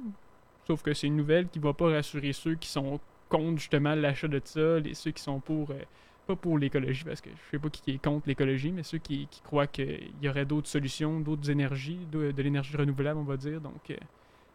[0.66, 4.28] sauf que c'est une nouvelle qui va pas rassurer ceux qui sont contre justement l'achat
[4.28, 5.82] de ça, les, ceux qui sont pour, euh,
[6.26, 9.28] pas pour l'écologie, parce que je sais pas qui est contre l'écologie, mais ceux qui,
[9.44, 13.60] croient qu'il y aurait d'autres solutions, d'autres énergies, de, de l'énergie renouvelable, on va dire.
[13.60, 13.96] Donc, euh,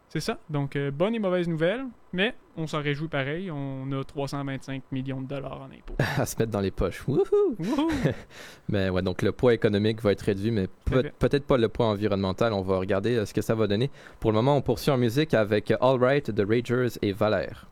[0.09, 0.39] c'est ça.
[0.49, 3.51] Donc, euh, bonne et mauvaise nouvelle, mais on s'en réjouit pareil.
[3.51, 5.95] On a 325 millions de dollars en impôts.
[6.17, 7.07] à se mettre dans les poches.
[7.07, 7.55] Wouhou!
[7.59, 7.91] Wouhou!
[8.69, 11.85] Mais ouais, donc le poids économique va être réduit, mais peut- peut-être pas le poids
[11.87, 12.53] environnemental.
[12.53, 13.91] On va regarder euh, ce que ça va donner.
[14.19, 17.67] Pour le moment, on poursuit en musique avec All Right de Ragers et Valère.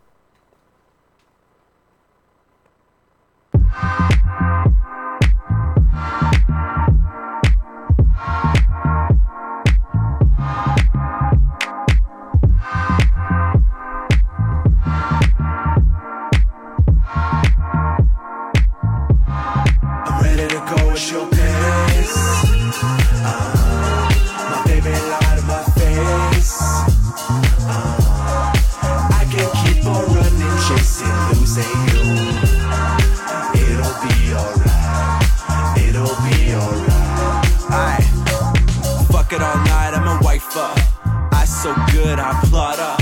[42.08, 43.02] Good, I plot up.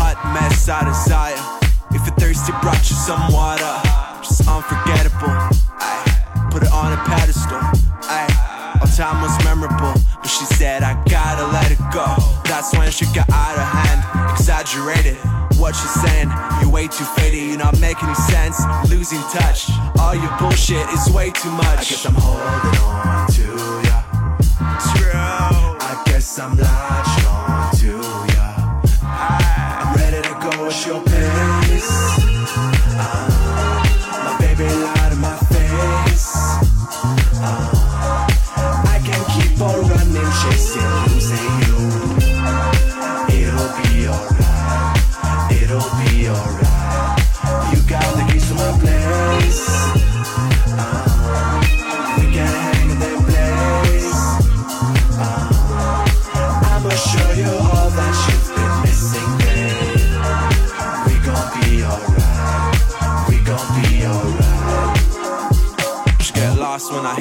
[0.00, 1.36] Hot mess, I desire.
[1.92, 3.74] If you're thirsty, brought you some water.
[4.24, 5.36] Just unforgettable.
[5.84, 6.48] Aye.
[6.50, 7.60] Put it on a pedestal.
[8.08, 8.78] Aye.
[8.80, 9.92] All time was memorable.
[10.22, 12.08] But she said, I gotta let it go.
[12.48, 14.00] That's when she got out of hand.
[14.32, 15.16] Exaggerated.
[15.60, 16.30] What she's saying,
[16.60, 18.56] you're way too faded, you're not making any sense.
[18.88, 21.66] Losing touch, all your bullshit is way too much.
[21.66, 23.48] I guess I'm holding on to
[23.84, 23.98] ya.
[24.94, 25.10] True.
[25.12, 26.77] I guess I'm latching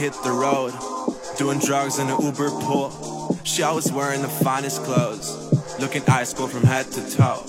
[0.08, 0.72] hit the road.
[1.38, 3.38] Doing drugs in an Uber pool.
[3.44, 5.28] She always wearing the finest clothes.
[5.82, 7.44] looking ice cold from head to toe.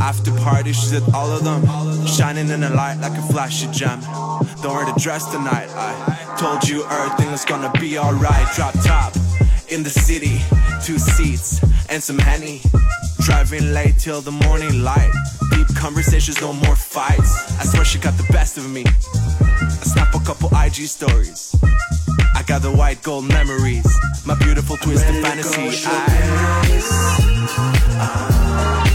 [0.00, 1.60] After party, she's at all of them,
[2.06, 4.00] shining in the light like a flashy gem.
[4.62, 5.68] Don't wear the dress tonight.
[5.74, 8.46] I told you everything was gonna be alright.
[8.54, 9.12] Drop top
[9.68, 10.38] in the city,
[10.84, 12.60] two seats and some henny.
[13.20, 15.12] Driving late till the morning light.
[15.50, 17.32] Deep conversations, no more fights.
[17.60, 18.84] I swear she got the best of me.
[19.80, 21.54] I snap a couple IG stories.
[22.34, 23.86] I got the white gold memories.
[24.26, 25.86] My beautiful twisted fantasy.
[28.00, 28.87] I,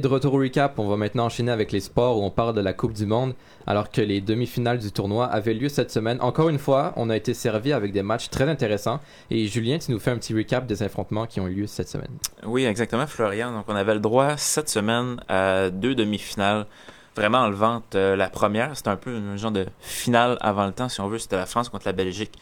[0.00, 0.78] de retour au recap.
[0.78, 3.34] On va maintenant enchaîner avec les sports où on parle de la Coupe du Monde,
[3.66, 6.18] alors que les demi-finales du tournoi avaient lieu cette semaine.
[6.20, 9.00] Encore une fois, on a été servi avec des matchs très intéressants.
[9.30, 11.88] Et Julien, tu nous fais un petit recap des affrontements qui ont eu lieu cette
[11.88, 12.10] semaine.
[12.44, 13.52] Oui, exactement, Florian.
[13.52, 16.66] Donc, on avait le droit cette semaine à deux demi-finales.
[17.16, 17.94] Vraiment enlevantes.
[17.94, 21.08] Euh, la première, c'était un peu un genre de finale avant le temps, si on
[21.08, 21.18] veut.
[21.18, 22.32] C'était la France contre la Belgique.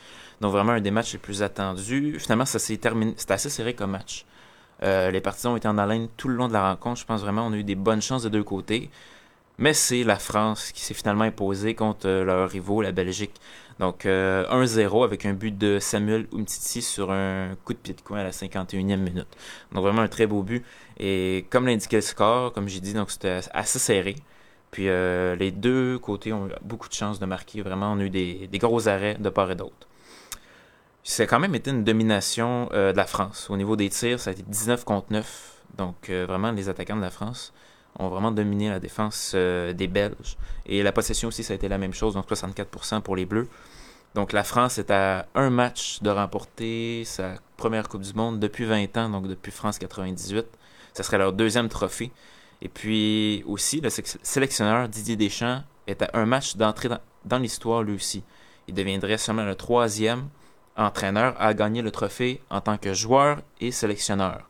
[0.40, 2.18] Donc, vraiment un des matchs les plus attendus.
[2.18, 3.14] Finalement, ça s'est terminé.
[3.16, 4.26] C'était assez serré comme match.
[4.82, 7.00] Euh, les partisans ont été en haleine tout le long de la rencontre.
[7.00, 8.90] Je pense vraiment qu'on a eu des bonnes chances de deux côtés.
[9.58, 13.32] Mais c'est la France qui s'est finalement imposée contre euh, leur rivaux, la Belgique.
[13.78, 18.00] Donc euh, 1-0 avec un but de Samuel Umtiti sur un coup de pied de
[18.00, 19.26] coin à la 51e minute.
[19.72, 20.64] Donc vraiment un très beau but.
[20.98, 24.16] Et comme l'indiquait le score, comme j'ai dit, c'était assez serré.
[24.70, 27.62] Puis euh, les deux côtés ont eu beaucoup de chances de marquer.
[27.62, 29.86] Vraiment, on a eu des gros arrêts de part et d'autre.
[31.08, 33.48] C'est quand même été une domination euh, de la France.
[33.48, 35.62] Au niveau des tirs, ça a été 19 contre 9.
[35.78, 37.52] Donc euh, vraiment, les attaquants de la France
[38.00, 40.36] ont vraiment dominé la défense euh, des Belges.
[40.66, 43.48] Et la possession aussi, ça a été la même chose, donc 64% pour les Bleus.
[44.16, 48.64] Donc la France est à un match de remporter sa première Coupe du Monde depuis
[48.64, 50.44] 20 ans, donc depuis France 98.
[50.92, 52.10] Ça serait leur deuxième trophée.
[52.62, 56.88] Et puis aussi, le sé- sélectionneur Didier Deschamps est à un match d'entrée
[57.24, 58.24] dans l'histoire lui aussi.
[58.66, 60.28] Il deviendrait seulement le troisième
[60.76, 64.48] entraîneur à gagner le trophée en tant que joueur et sélectionneur.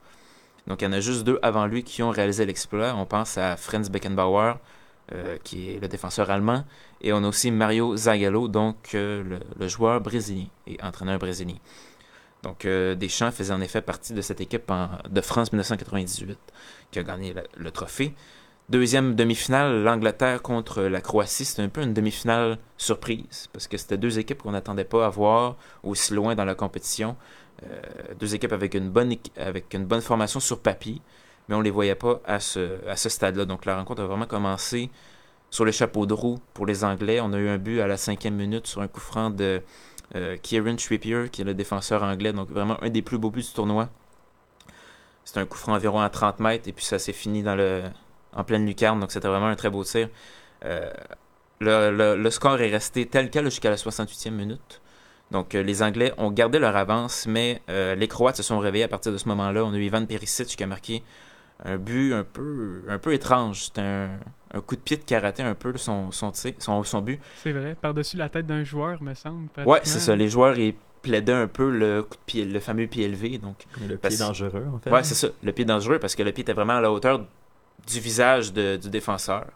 [0.66, 2.94] Donc il y en a juste deux avant lui qui ont réalisé l'exploit.
[2.96, 4.54] On pense à Franz Beckenbauer,
[5.12, 6.64] euh, qui est le défenseur allemand,
[7.00, 11.54] et on a aussi Mario Zagallo, donc euh, le, joueur brésilien et entraîneur brésilien.
[12.42, 14.72] Donc euh, Deschamps faisait en effet partie de cette équipe
[15.08, 16.38] de France 1998
[16.90, 18.14] qui a gagné le trophée.
[18.68, 21.44] Deuxième demi-finale, l'Angleterre contre la Croatie.
[21.44, 25.08] C'était un peu une demi-finale surprise parce que c'était deux équipes qu'on n'attendait pas à
[25.08, 27.14] voir aussi loin dans la compétition.
[27.62, 27.80] Euh,
[28.18, 31.00] deux équipes avec une, bonne, avec une bonne formation sur papier,
[31.48, 33.44] mais on ne les voyait pas à ce, à ce stade-là.
[33.44, 34.90] Donc la rencontre a vraiment commencé
[35.48, 37.20] sur le chapeau de roue pour les Anglais.
[37.20, 39.62] On a eu un but à la cinquième minute sur un coup franc de
[40.16, 42.32] euh, Kieran Trippier, qui est le défenseur anglais.
[42.32, 43.90] Donc vraiment un des plus beaux buts du tournoi.
[45.24, 47.82] C'était un coup franc environ à 30 mètres et puis ça s'est fini dans le,
[48.36, 50.08] en pleine lucarne, donc c'était vraiment un très beau tir.
[50.64, 50.90] Euh,
[51.60, 54.80] le, le- le score est resté tel quel jusqu'à la 68e minute.
[55.32, 58.84] Donc euh, les Anglais ont gardé leur avance, mais euh, les Croates se sont réveillés
[58.84, 59.64] à partir de ce moment-là.
[59.64, 61.02] On a eu Ivan Perisic qui a marqué
[61.64, 63.64] un but un peu, un peu étrange.
[63.64, 64.10] C'était un,
[64.54, 67.18] un coup de pied de karaté un peu son, son, tir- son, son but.
[67.42, 69.48] C'est vrai, par-dessus la tête d'un joueur, me semble.
[69.64, 70.14] Ouais, c'est ça.
[70.14, 73.38] Les joueurs ils plaidaient un peu le coup de pied, le fameux pied élevé.
[73.38, 73.56] Donc
[73.88, 74.90] Le pied dangereux, en fait.
[74.90, 75.28] Ouais, c'est ça.
[75.42, 77.24] Le pied dangereux parce que le pied était vraiment à la hauteur
[77.86, 79.46] du visage de- du défenseur.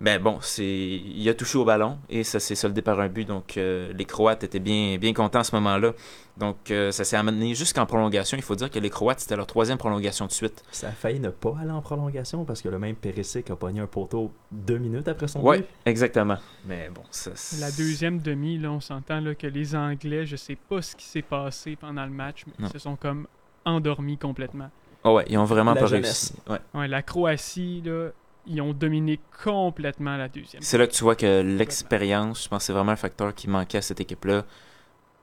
[0.00, 3.24] Mais bon, c'est il a touché au ballon et ça s'est soldé par un but.
[3.26, 5.92] Donc euh, les Croates étaient bien, bien contents à ce moment-là.
[6.36, 8.36] Donc euh, ça s'est amené jusqu'en prolongation.
[8.36, 10.62] Il faut dire que les Croates, c'était leur troisième prolongation de suite.
[10.72, 13.80] Ça a failli ne pas aller en prolongation parce que le même Perisic a pogné
[13.80, 15.66] un poteau deux minutes après son Ouais, but.
[15.86, 16.38] exactement.
[16.66, 17.30] Mais bon, ça.
[17.60, 21.06] La deuxième demi, là, on s'entend là, que les Anglais, je sais pas ce qui
[21.06, 22.68] s'est passé pendant le match, mais Non.
[22.68, 23.28] ils se sont comme
[23.64, 24.70] endormis complètement.
[25.04, 26.32] Oh ouais, ils ont vraiment La pas jeunesse.
[26.48, 26.62] réussi.
[26.74, 26.80] Ouais.
[26.80, 28.08] Ouais, la Croatie, là,
[28.46, 30.62] ils ont dominé complètement la deuxième.
[30.62, 33.48] C'est là que tu vois que l'expérience, je pense que c'est vraiment un facteur qui
[33.48, 34.44] manquait à cette équipe-là.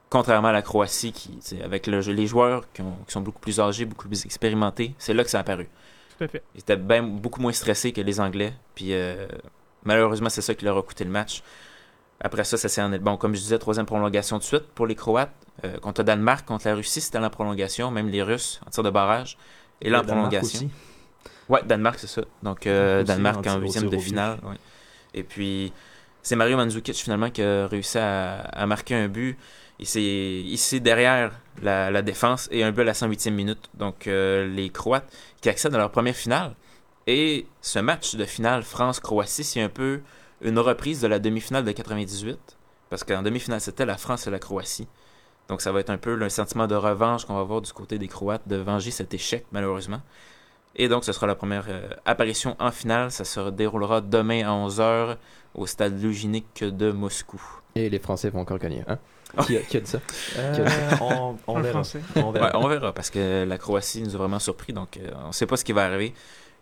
[0.09, 3.59] Contrairement à la Croatie, qui, avec le, les joueurs qui, ont- qui sont beaucoup plus
[3.59, 5.69] âgés, beaucoup plus expérimentés, c'est là que ça a apparu.
[6.17, 6.43] Tout à fait.
[6.53, 8.53] Ils étaient bien, beaucoup moins stressés que les Anglais.
[8.75, 9.25] Puis euh,
[9.83, 11.41] malheureusement, c'est ça qui leur a coûté le match.
[12.19, 12.89] Après ça, ça s'est en...
[12.99, 15.31] Bon, comme je disais, troisième prolongation de suite pour les Croates.
[15.63, 17.89] Euh, contre le Danemark, contre la Russie, c'était en prolongation.
[17.89, 19.37] Même les Russes en tir de barrage.
[19.81, 20.59] Et là, en prolongation.
[20.59, 20.69] aussi.
[21.49, 22.21] Ouais, Danemark, c'est ça.
[22.43, 24.39] Donc, euh, Danemark en- huitième de finale.
[24.43, 24.55] ouais.
[25.13, 25.73] Et puis,
[26.21, 29.37] c'est Mario Mandzukic finalement qui a réussi à, à marquer un but.
[29.79, 33.69] Il s'est derrière la, la défense et un but à la 108e minute.
[33.73, 36.53] Donc, euh, les Croates qui accèdent à leur première finale.
[37.07, 40.01] Et ce match de finale France-Croatie, c'est un peu
[40.41, 42.37] une reprise de la demi-finale de 98.
[42.89, 44.87] Parce qu'en demi-finale, c'était la France et la Croatie.
[45.51, 47.97] Donc, ça va être un peu le sentiment de revanche qu'on va avoir du côté
[47.97, 49.99] des Croates, de venger cet échec, malheureusement.
[50.77, 53.11] Et donc, ce sera la première euh, apparition en finale.
[53.11, 55.17] Ça se déroulera demain à 11h
[55.53, 57.41] au stade Luginic de Moscou.
[57.75, 58.85] Et les Français vont encore gagner.
[58.87, 58.97] Hein?
[59.37, 59.41] Oh.
[59.41, 59.99] Qui, a, qui a dit ça?
[60.37, 60.65] Euh,
[61.01, 61.71] on, verra.
[61.71, 61.99] Français.
[62.15, 62.57] On verra.
[62.57, 64.71] Ouais, on verra parce que la Croatie nous a vraiment surpris.
[64.71, 66.13] Donc, euh, on ne sait pas ce qui va arriver.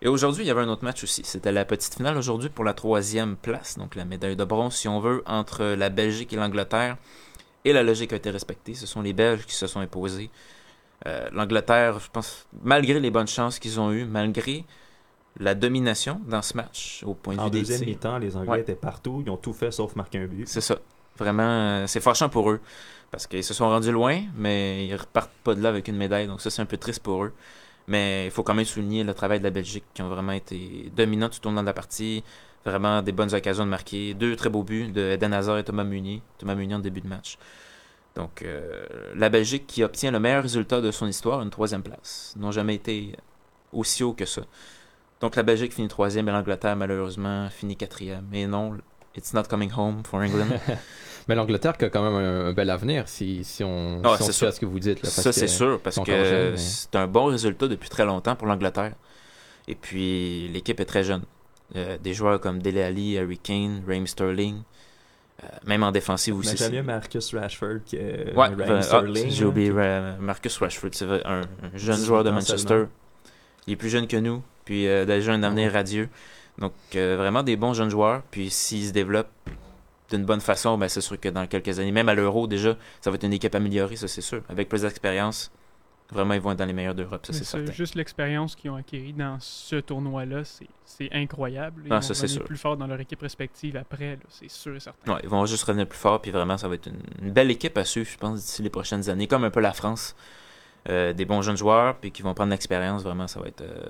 [0.02, 1.22] Et aujourd'hui, il y avait un autre match aussi.
[1.24, 3.78] C'était la petite finale aujourd'hui pour la troisième place.
[3.78, 6.96] Donc, la médaille de bronze, si on veut, entre la Belgique et l'Angleterre.
[7.64, 8.74] Et la logique a été respectée.
[8.74, 10.30] Ce sont les Belges qui se sont imposés.
[11.06, 14.64] Euh, L'Angleterre, je pense, malgré les bonnes chances qu'ils ont eues, malgré
[15.38, 18.50] la domination dans ce match, au point de En vue des deuxième mi-temps, les Anglais
[18.50, 18.60] Ouais.
[18.60, 19.22] étaient partout.
[19.24, 20.46] Ils ont tout fait sauf marquer un but.
[20.48, 20.76] C'est ça.
[21.18, 22.60] Vraiment, euh, c'est fâchant pour eux.
[23.10, 26.26] Parce qu'ils se sont rendus loin, mais ils repartent pas de là avec une médaille.
[26.28, 27.32] Donc ça, c'est un peu triste pour eux.
[27.88, 30.92] Mais il faut quand même souligner le travail de la Belgique qui ont vraiment été
[30.94, 32.22] dominants tout au long de la partie.
[32.64, 34.14] Vraiment des bonnes occasions de marquer.
[34.14, 36.20] Deux très beaux buts de Eden Hazard et Thomas Munier.
[36.38, 37.38] Thomas Munier en début de match.
[38.16, 42.32] Donc euh, la Belgique qui obtient le meilleur résultat de son histoire, une troisième place.
[42.36, 43.12] Ils n'ont jamais été
[43.72, 44.42] aussi haut que ça.
[45.20, 48.26] Donc la Belgique finit troisième et l'Angleterre malheureusement finit quatrième.
[48.30, 48.76] Mais non,
[49.16, 50.48] it's not coming home for England.
[51.28, 54.24] Mais l'Angleterre qui a quand même un, un bel avenir si, si on, Ah, si
[54.24, 54.96] on se à ce que vous dites.
[54.98, 58.34] Là, parce Ça, c'est sûr, parce que mais- c'est un bon résultat depuis très longtemps
[58.34, 58.94] pour l'Angleterre.
[59.68, 61.22] Et puis, l'équipe est très jeune.
[61.76, 64.62] Euh, des joueurs comme Dele Alli, Harry Kane, Raheem Sterling,
[65.42, 66.56] euh, même en défensive aussi.
[66.56, 69.30] J'aime mieux Marcus Rashford que Ouais, Raheem ben, ah, Sterling.
[69.30, 69.70] j'ai hein, oublié
[70.18, 71.42] Marcus Rashford, c'est un, un
[71.74, 72.86] jeune 18 joueur de Manchester.
[73.66, 76.08] Il est plus jeune que nous, puis euh, déjà un avenir radieux.
[76.58, 78.22] Donc, euh, vraiment des bons jeunes joueurs.
[78.30, 79.30] Puis, s'ils se développent
[80.10, 83.10] d'une bonne façon, ben, c'est sûr que dans quelques années, même à l'Euro, déjà, ça
[83.10, 84.42] va être une équipe améliorée, ça c'est sûr.
[84.48, 85.50] Avec plus d'expérience,
[86.12, 87.72] vraiment, ils vont être dans les meilleurs d'Europe, ça c'est certain.
[87.72, 91.82] juste l'expérience qu'ils ont acquis dans ce tournoi-là, c'est- c'est incroyable.
[91.86, 94.80] Ils Ah, vont ça, revenir plus fort dans leur équipe respective après, c'est sûr et
[94.80, 95.12] certain.
[95.14, 97.50] Ouais, ils vont juste revenir plus fort, puis vraiment, ça va être une, une belle
[97.50, 100.14] équipe à suivre, je pense, d'ici les prochaines années, comme un peu la France.
[100.88, 103.84] Euh, des bons jeunes joueurs, puis qui vont prendre l'expérience, vraiment, ça va être euh,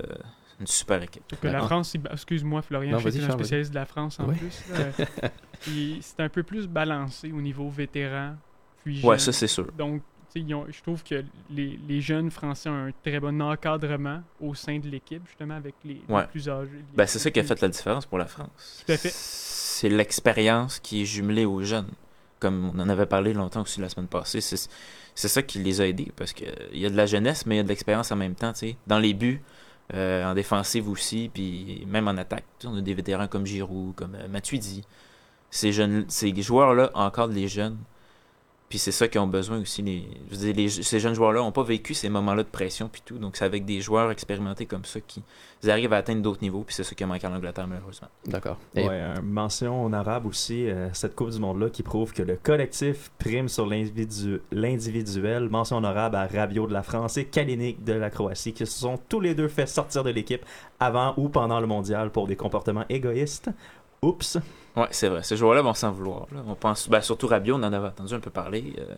[0.58, 1.22] une super équipe.
[1.40, 1.60] Que la.
[1.62, 4.34] France, excuse-moi Florian, Non, je es un spécialiste de la France en Oui.
[4.36, 4.64] plus.
[6.00, 8.34] c'est un peu plus balancé au niveau vétéran,
[8.82, 9.18] puis Ouais, jeune.
[9.20, 9.70] ça c'est sûr.
[9.72, 10.02] Donc,
[10.34, 14.54] ils ont- je trouve que les, les jeunes Français ont un très bon encadrement au
[14.54, 16.70] sein de l'équipe, justement, avec les, plus âgés.
[16.72, 18.82] les Ben, c'est ça qui a fait la différence pour la France.
[18.86, 19.12] Tout à fait.
[19.12, 21.88] C'est l'expérience qui est jumelée aux jeunes.
[22.38, 24.40] Comme on en avait parlé longtemps aussi la semaine passée.
[24.40, 24.58] C'est
[25.28, 26.10] ça qui les a aidés.
[26.16, 28.34] Parce qu'il y a de la jeunesse, mais il y a de l'expérience en même
[28.34, 28.52] temps.
[28.52, 28.76] tu sais.
[28.86, 29.42] Dans les buts,
[29.92, 32.44] euh, en défensive aussi, puis même en attaque.
[32.64, 34.84] On a des vétérans comme Giroud, comme euh, Matuidi.
[35.50, 37.76] Ces, jeunes, ces joueurs-là encadrent les jeunes.
[38.70, 39.82] Puis c'est ça qu'ils ont besoin aussi.
[39.82, 42.88] Les, je veux dire, les- ces jeunes joueurs-là n'ont pas vécu ces moments-là de pression
[42.90, 43.18] puis tout.
[43.18, 45.24] Donc c'est avec des joueurs expérimentés comme ça qu'ils
[45.62, 46.62] ils arrivent à atteindre d'autres niveaux.
[46.64, 48.06] Puis c'est ça qui a manqué à l'Angleterre malheureusement.
[48.26, 48.56] D'accord.
[48.76, 52.36] Et Ouais, un mention honorable aussi, euh, cette Coupe du Monde-là qui prouve que le
[52.36, 55.48] collectif prime sur l'individu- l'individuel.
[55.48, 58.98] Mention honorable à Rabiot de la France et Kalinic de la Croatie qui se sont
[59.08, 60.44] tous les deux fait sortir de l'équipe
[60.78, 63.50] avant ou pendant le mondial pour des comportements égoïstes.
[64.02, 64.38] Oups.
[64.76, 65.22] Ouais, c'est vrai.
[65.22, 66.26] Ces joueurs-là vont s'en vouloir.
[66.46, 68.74] On pense, ben, surtout Rabiot, on en avait entendu un peu parler.
[68.78, 68.94] euh,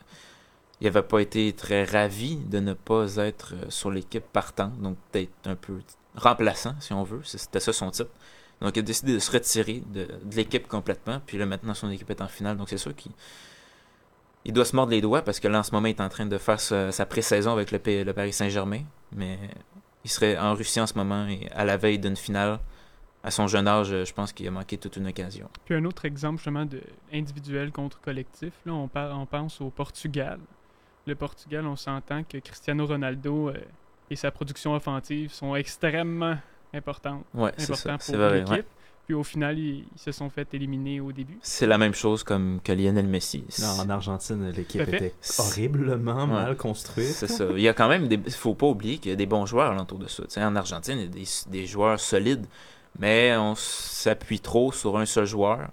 [0.80, 4.96] il n'avait pas été très ravi de ne pas être euh, sur l'équipe partant, donc
[5.12, 5.74] d'être un peu
[6.16, 7.20] remplaçant, si on veut.
[7.24, 8.10] C'était ça son titre.
[8.60, 11.20] Donc il a décidé de se retirer de, de l'équipe complètement.
[11.26, 12.56] Puis là, maintenant, son équipe est en finale.
[12.56, 13.12] Donc c'est sûr qu'il
[14.44, 16.08] il doit se mordre les doigts parce que là, en ce moment, il est en
[16.08, 18.82] train de faire sa, sa pré-saison avec le, le Paris Saint-Germain.
[19.14, 19.38] Mais
[20.04, 22.58] il serait en Russie en ce moment et à la veille d'une finale.
[23.24, 25.48] À son jeune âge, je pense qu'il a manqué toute une occasion.
[25.64, 26.80] Puis un autre exemple justement de
[27.12, 30.40] individuel contre collectif, là, on, par- on pense au Portugal.
[31.06, 33.54] Le Portugal, on s'entend que Cristiano Ronaldo euh,
[34.10, 36.36] et sa production offensive sont extrêmement
[36.74, 37.96] importantes, Ouais, c'est ça.
[38.16, 38.38] vrai.
[38.40, 38.50] l'équipe.
[38.52, 38.64] ouais.
[39.06, 41.36] Puis au final, ils, ils se sont fait éliminer au début.
[41.42, 43.44] C'est la même chose comme que Lionel Messi.
[43.60, 46.26] Non, en Argentine, l'équipe était horriblement Ouais.
[46.28, 47.06] mal construite.
[47.08, 47.46] C'est ça.
[47.50, 48.18] Il y a quand même des.
[48.30, 50.22] faut pas oublier qu'il y a des bons joueurs alentour de ça.
[50.24, 51.24] Tu sais, en Argentine, il y a des,
[51.60, 52.46] des joueurs solides,
[52.98, 55.68] mais on s'appuie trop sur un seul joueur.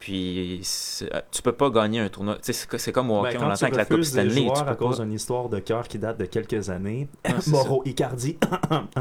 [0.00, 2.38] Puis c'est- tu peux pas gagner un tournoi.
[2.40, 4.46] C'est, comme au Ben, hockey, on quand tu l'entend avec la Coupe des Stanley.
[4.54, 7.08] Tu peux à cause d'une histoire de cœur qui date de quelques années,
[7.40, 8.38] c'est Moro Icardi,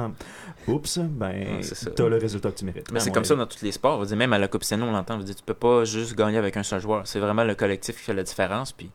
[0.67, 1.61] Oups, ben,
[1.95, 2.91] t'as le résultat que tu mérites.
[2.91, 4.03] Mais c'est comme ça dans tous les sports.
[4.07, 5.19] Même à la Coupe Stanley, on l'entend.
[5.23, 7.05] Tu peux pas juste gagner avec un seul joueur.
[7.05, 8.71] C'est vraiment le collectif qui fait la différence.
[8.71, 8.89] Puis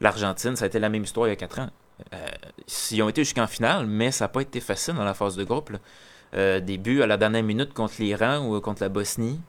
[0.00, 1.68] l'Argentine, ça a été la même histoire il y a 4 ans.
[2.14, 2.16] Euh,
[2.92, 5.44] ils ont été jusqu'en finale, mais ça n'a pas été facile dans la phase de
[5.44, 5.68] groupe.
[5.70, 5.78] là.
[6.34, 9.40] Euh, des buts à la dernière minute contre l'Iran ou contre la Bosnie.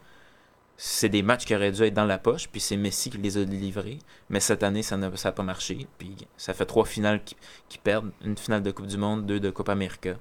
[0.75, 3.37] C'est des matchs qui auraient dû être dans la poche, puis c'est Messi qui les
[3.37, 3.99] a livrés.
[4.29, 5.87] Mais cette année, ça n'a pas marché.
[5.97, 8.11] Puis ça fait trois finales qui, perdent.
[8.25, 10.15] Une finale de Coupe du Monde, deux de Coupe América.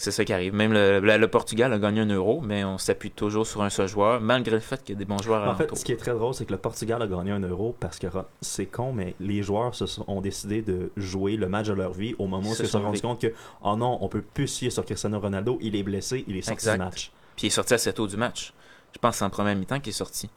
[0.00, 0.54] C'est ça qui arrive.
[0.54, 3.68] Même le, le- le Portugal a gagné un euro, mais on s'appuie toujours sur un
[3.68, 5.90] seul joueur, malgré le fait qu'il y a des bons joueurs En fait, ce qui
[5.90, 8.06] est très drôle, c'est que le Portugal a gagné un euro parce que
[8.40, 11.92] c'est con, mais les joueurs se sont, ont décidé de jouer le match de leur
[11.92, 13.32] vie au moment où ils Se sont rendus compte que,
[13.62, 16.74] oh non, on peut plus sur Cristiano Ronaldo, il est blessé, il est sorti Exact.
[16.78, 17.10] du match.
[17.36, 18.52] Puis il est sorti assez tôt du match.
[18.92, 20.30] Je pense que c'est en première mi-temps qu'il est sorti.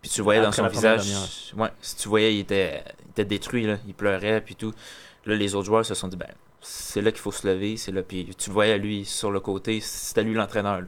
[0.00, 1.52] Puis tu voyais dans son visage.
[1.56, 3.76] Ouais, si tu voyais, il était, il était détruit, là.
[3.86, 4.72] il pleurait, puis tout.
[5.26, 6.28] Là, les autres joueurs se sont dit, ben,
[6.66, 8.02] c'est là qu'il faut se lever, c'est là.
[8.02, 10.82] Puis tu le voyais, lui, sur le côté, c'était lui l'entraîneur.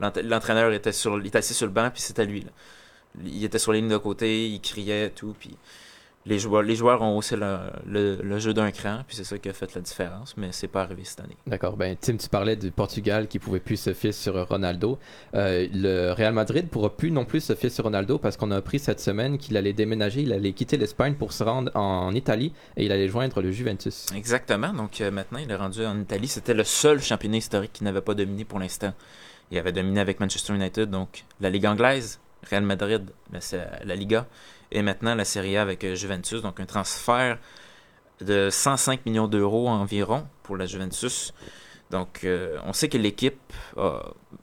[0.00, 2.40] L'entraîneur était, sur, il était assis sur le banc, puis c'était lui.
[2.40, 2.50] là.
[3.24, 5.36] Il était sur la ligne de côté, il criait, tout.
[5.38, 5.56] Puis
[6.24, 9.38] les joueurs, les joueurs ont haussé le, le, le jeu d'un cran, puis c'est ça
[9.38, 11.36] qui a fait la différence, mais c'est pas arrivé cette année.
[11.46, 11.76] D'accord.
[11.76, 14.98] Ben, Tim, tu parlais du Portugal qui pouvait plus se fier sur Ronaldo.
[15.34, 18.56] Euh, le Real Madrid pourra plus non plus se fier sur Ronaldo parce qu'on a
[18.56, 22.52] appris cette semaine qu'il allait déménager, il allait quitter l'Espagne pour se rendre en Italie
[22.76, 24.06] et il allait joindre le Juventus.
[24.14, 24.72] Exactement.
[24.72, 26.28] Donc euh, maintenant, il est rendu en Italie.
[26.28, 28.94] C'était le seul championnat historique qui n'avait pas dominé pour l'instant.
[29.50, 33.40] Il avait dominé avec Manchester United, donc la Ligue anglaise, Real Madrid, la,
[33.84, 34.26] la Liga,
[34.72, 36.42] et maintenant la Serie A avec euh, Juventus.
[36.42, 37.38] Donc un transfert
[38.20, 41.32] de 105 millions d'euros environ pour la Juventus.
[41.90, 43.38] Donc euh, on sait que l'équipe,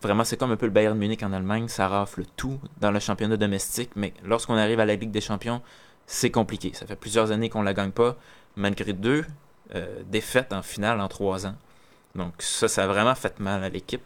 [0.01, 2.99] vraiment c'est comme un peu le Bayern Munich en Allemagne, ça rafle tout dans le
[2.99, 5.61] championnat domestique, mais lorsqu'on arrive à la Ligue des Champions,
[6.05, 6.71] c'est compliqué.
[6.73, 8.17] Ça fait plusieurs années qu'on la gagne pas,
[8.55, 9.25] malgré deux
[9.75, 11.55] euh, défaites en finale en trois ans.
[12.15, 14.01] Donc ça, ça a vraiment fait mal à l'équipe.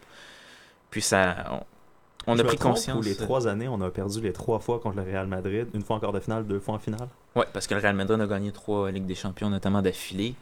[0.89, 1.63] Puis ça,
[2.28, 3.05] on Je a pris conscience.
[3.05, 5.97] Les trois années, on a perdu les trois fois contre le Real Madrid, une fois
[5.97, 7.07] en quart de finale, deux fois en finale.
[7.36, 10.36] Ouais, parce que le Real Madrid a gagné trois Ligues des Champions, notamment d'affilée.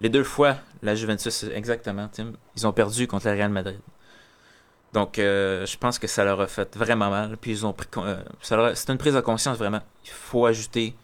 [0.00, 3.80] Les deux fois, la Juventus, exactement, Tim, ils ont perdu contre le Real Madrid.
[4.92, 7.36] Donc, euh, je pense que ça leur a fait vraiment mal.
[7.36, 9.80] Puis ils ont pris, euh, a- c'est une prise de conscience vraiment.
[10.04, 10.94] Il faut ajouter.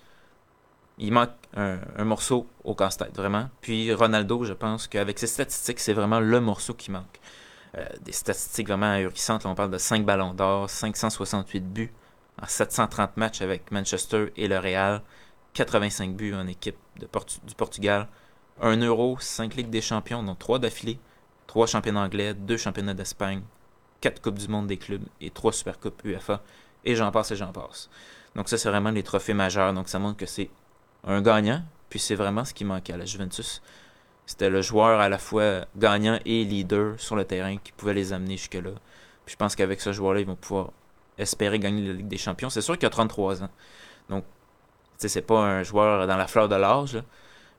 [0.96, 3.48] Il manque un, un morceau au casse-tête, vraiment.
[3.60, 7.20] Puis Ronaldo, je pense qu'avec ses statistiques, c'est vraiment le morceau qui manque.
[7.76, 9.44] Euh, des statistiques vraiment ahurissantes.
[9.44, 11.92] Là, on parle de 5 ballons d'or, 568 buts
[12.40, 15.02] en 730 matchs avec Manchester et le Real,
[15.54, 18.08] 85 buts en équipe du Portugal,
[18.60, 21.00] 1 euro, 5 Ligues des Champions, dont 3 d'affilée,
[21.48, 23.42] 3 championnats anglais, 2 championnats d'Espagne,
[24.00, 26.42] 4 Coupes du Monde des clubs et 3 Supercoupes UEFA,
[26.84, 27.90] et j'en passe et j'en passe.
[28.36, 30.50] Donc ça, c'est vraiment les trophées majeurs, donc ça montre que c'est
[31.04, 33.62] un gagnant, puis c'est vraiment ce qui manquait à la Juventus.
[34.26, 38.12] C'était le joueur à la fois gagnant et leader sur le terrain qui pouvait les
[38.12, 38.70] amener jusque-là.
[39.26, 40.70] Puis je pense qu'avec ce joueur-là, ils vont pouvoir
[41.18, 42.50] espérer gagner la Ligue des Champions.
[42.50, 43.50] C'est sûr qu'il a 33 ans.
[44.08, 44.24] Donc,
[44.96, 47.02] c'est pas un joueur dans la fleur de l'âge,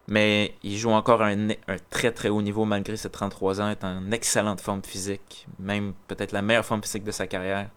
[0.07, 3.83] mais il joue encore un, un très très haut niveau malgré ses 33 ans, est
[3.83, 7.69] en excellente forme physique, même peut-être la meilleure forme physique de sa carrière.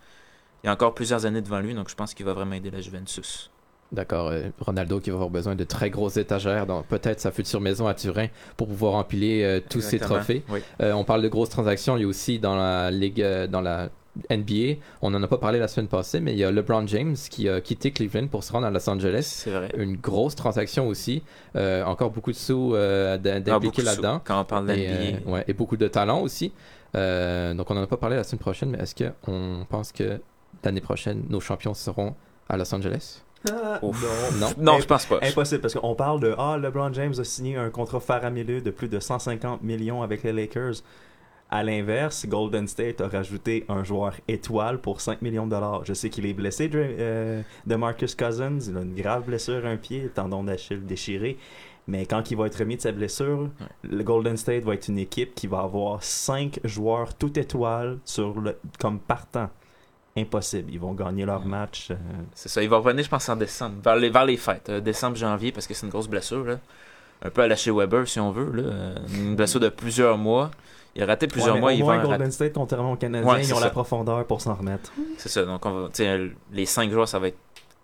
[0.62, 2.70] Il y a encore plusieurs années devant lui, donc je pense qu'il va vraiment aider
[2.70, 3.50] la Juventus.
[3.90, 4.28] D'accord.
[4.28, 7.86] euh, Ronaldo qui va avoir besoin de très grosses étagères dans peut-être sa future maison
[7.86, 8.26] à Turin
[8.56, 10.42] pour pouvoir empiler euh, tous ses trophées.
[10.50, 10.60] Oui.
[10.82, 11.96] Euh, on parle de grosses transactions.
[11.96, 13.88] Il y a aussi dans la ligue, dans la
[14.30, 17.16] NBA, on n'en a pas parlé la semaine passée, mais il y a LeBron James
[17.30, 19.22] qui a quitté Cleveland pour se rendre à Los Angeles.
[19.44, 19.70] C'est vrai.
[19.78, 21.22] Une grosse transaction aussi.
[21.54, 24.20] Encore beaucoup de sous Ah, d'impliquer de là-dedans.
[24.24, 26.52] Quand on parle ouais, et beaucoup de talent aussi.
[26.94, 30.20] Donc on n'en a pas parlé la semaine prochaine, mais est-ce qu'on pense que
[30.64, 32.14] l'année prochaine, nos champions seront
[32.48, 33.22] à Los Angeles?
[33.50, 34.02] Ah, Ouf.
[34.38, 34.48] non.
[34.48, 35.18] Non Non, je pense pas.
[35.22, 38.88] Impossible, parce qu'on parle de Ah, LeBron James a signé un contrat faramineux de plus
[38.88, 40.82] de 150 millions avec les Lakers.
[41.50, 45.82] À l'inverse, Golden State a rajouté un joueur étoile pour 5 millions de dollars.
[45.86, 48.58] Je sais qu'il est blessé, euh, de Marcus Cousins.
[48.68, 51.38] Il a une grave blessure à un pied, tendon d'Achille déchiré.
[51.86, 53.48] Mais quand il va être remis de sa blessure,
[53.82, 58.38] le Golden State va être une équipe qui va avoir 5 joueurs tout étoiles sur
[58.38, 59.48] le, comme partant.
[60.20, 60.70] Impossible.
[60.72, 61.88] Ils vont gagner leur match.
[61.90, 61.94] euh,
[62.34, 62.62] C'est ça.
[62.62, 63.76] Il va revenir, je pense, en décembre.
[63.82, 64.68] Vers les, vers les fêtes.
[64.68, 66.44] euh, décembre, janvier, parce que c'est une grosse blessure.
[66.44, 66.58] Là.
[67.22, 68.50] Un peu à la chez Weber, si on veut.
[68.62, 68.94] Là.
[69.14, 70.50] Une blessure de plusieurs mois.
[70.94, 71.70] Il a raté plusieurs Ouais, mois.
[71.70, 73.64] au Il moins, va Golden rater- State, contrairement aux Canadiens, Ouais, ils ont ça.
[73.66, 74.90] la profondeur pour s'en remettre.
[75.16, 75.44] C'est ça.
[75.44, 75.88] Donc, on va,
[76.52, 77.38] les cinq joueurs, ça va être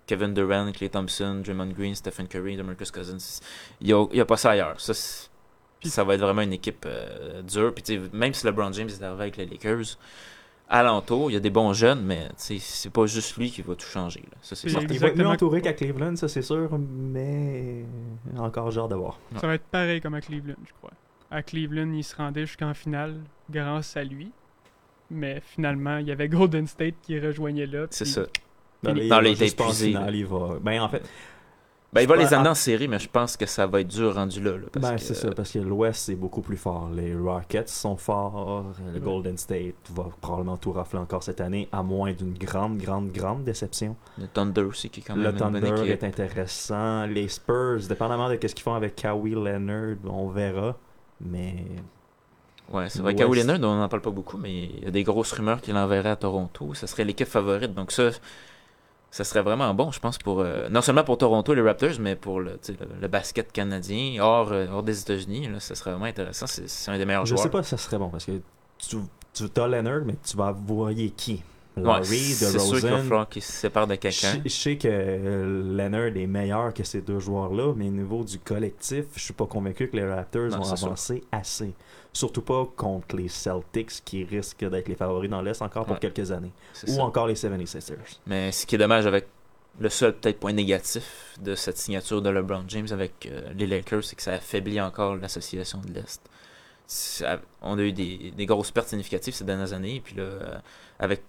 [0.06, 3.40] Kevin Durant, Clay Thompson, Draymond Green, Stephen Curry, DeMarcus Cousins.
[3.80, 4.74] Il n'y a, il y a pas ça ailleurs.
[4.80, 7.72] Ça, va être vraiment une équipe euh, dure.
[7.74, 9.98] Puis, même si LeBron James est arrivé avec les Lakers,
[10.68, 13.86] alentour, il y a des bons jeunes, mais c'est pas juste lui qui va tout
[13.86, 14.20] changer.
[14.20, 14.36] là.
[14.42, 14.94] Ça, c'est Puis- certain.
[14.94, 17.84] Il va être mieux entouré qu'à Cleveland, ça c'est sûr, mais
[18.38, 19.18] encore genre de voir.
[19.36, 20.92] Ça va être pareil comme à Cleveland, je crois.
[21.30, 23.16] À Cleveland, il se rendait jusqu'en finale
[23.50, 24.30] grâce à lui.
[25.10, 27.86] Mais finalement, il y avait Golden State qui rejoignait là.
[27.90, 28.22] C'est ça.
[28.82, 30.58] Dans les, dans il va les juste en finale, il va.
[30.62, 31.02] Ben en fait,
[31.94, 34.14] Ben, il va les amener en- série, mais je pense que ça va être dur
[34.14, 34.50] rendu là.
[34.52, 36.90] là, parce ben que- c'est ça, parce que l'Ouest c'est beaucoup plus fort.
[36.92, 38.98] Les Rockets sont forts, le.
[39.00, 43.44] Golden State va probablement tout rafler encore cette année, à moins d'une grande, grande, grande
[43.44, 43.94] déception.
[44.18, 46.02] Le Thunder aussi, qui est quand même Le une bonne Thunder équipe.
[46.02, 47.06] est intéressant.
[47.06, 50.76] Les Spurs, dépendamment de ce qu'ils font avec Kawhi Leonard, on verra.
[51.20, 51.54] Mais
[52.72, 53.14] Ouais, c'est vrai.
[53.14, 55.76] Kawhi Leonard, on n'en parle pas beaucoup, mais il y a des grosses rumeurs qu'il
[55.76, 56.72] enverrait à Toronto.
[56.74, 57.74] Ça serait l'équipe favorite.
[57.74, 58.08] Donc ça,
[59.14, 62.00] ça serait vraiment bon, je pense, pour euh, non seulement pour Toronto et les Raptors,
[62.00, 65.46] mais pour le, le, le basket canadien, hors, euh, hors des États-Unis.
[65.48, 66.46] là, Ça serait vraiment intéressant.
[66.48, 67.42] C'est un des meilleurs je joueurs.
[67.44, 68.32] sais pas si ça serait bon parce que
[68.78, 68.96] tu,
[69.32, 71.42] tu as Leonard, mais tu vas voyer qui?
[71.76, 73.02] Ouais, Laurie, c'est sûr qu'il va DeRozan.
[73.04, 74.40] falloir qu'il se sépare de Je, quelqu'un.
[74.44, 78.38] je sais que euh, Leonard est meilleur que ces deux joueurs-là, mais au niveau du
[78.38, 80.86] collectif, je suis pas convaincu que les Raptors Non, vont sûr.
[80.86, 81.72] avancer assez.
[82.14, 86.00] Surtout pas contre les Celtics qui risquent d'être les favoris dans l'Est encore pour Ouais.
[86.00, 86.52] quelques années.
[86.84, 87.02] Ou ça.
[87.02, 88.20] encore les 76ers.
[88.26, 89.26] Mais ce qui est dommage avec
[89.80, 94.04] le seul peut-être point négatif de cette signature de LeBron James avec euh, les Lakers,
[94.04, 96.22] c'est que ça affaiblit encore l'association de l'Est.
[96.86, 100.22] Ça- On a eu des, des grosses pertes significatives ces dernières années, et puis là,
[100.22, 100.54] euh,
[101.00, 101.22] avec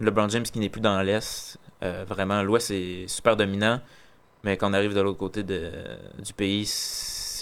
[0.00, 3.80] LeBron James qui n'est plus dans l'Est, euh, vraiment, l'Ouest est super dominant,
[4.42, 5.70] mais quand on arrive de l'autre côté de-
[6.20, 6.64] du pays,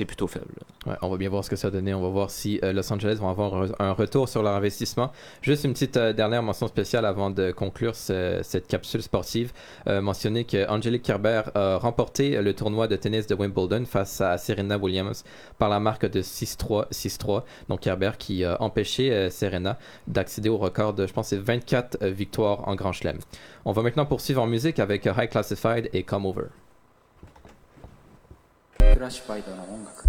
[0.00, 0.54] c'est plutôt faible.
[1.02, 1.92] On va bien voir ce que ça donner.
[1.92, 5.12] On va voir si euh, Los Angeles vont avoir un, retour sur leur investissement.
[5.42, 9.52] Juste une petite euh, dernière mention spéciale avant de conclure ce- cette capsule sportive.
[9.88, 14.38] Euh, mentionner que Angelique Kerber a remporté le tournoi de tennis de Wimbledon face à
[14.38, 15.22] Serena Williams
[15.58, 17.42] par la marque de 6-3, 6-3.
[17.68, 19.76] Donc Kerber qui a empêché Serena
[20.06, 23.18] d'accéder au record de, je pense, c'est 24 euh, victoires en Grand Chelem.
[23.66, 26.46] On va maintenant poursuivre en musique avec High Classified et Come Over.
[28.80, 30.04] クラッシュファイトの音楽。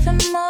[0.00, 0.49] Even more.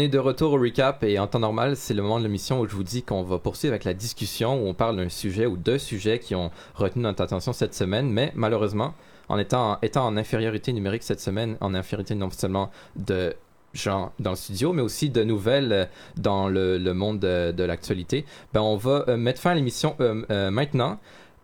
[0.00, 2.66] Est de retour au recap et en temps normal, c'est le moment de l'émission où
[2.66, 5.56] je vous dis qu'on va poursuivre avec la discussion où on parle d'un sujet ou
[5.56, 8.94] deux sujets qui ont retenu notre attention cette semaine, mais malheureusement,
[9.28, 13.34] en étant, en infériorité numérique cette semaine, en infériorité non seulement de
[13.72, 18.60] gens dans le studio, mais aussi de nouvelles dans le, monde de, de l'actualité, ben
[18.60, 20.98] on va euh, mettre fin à l'émission euh, euh, maintenant.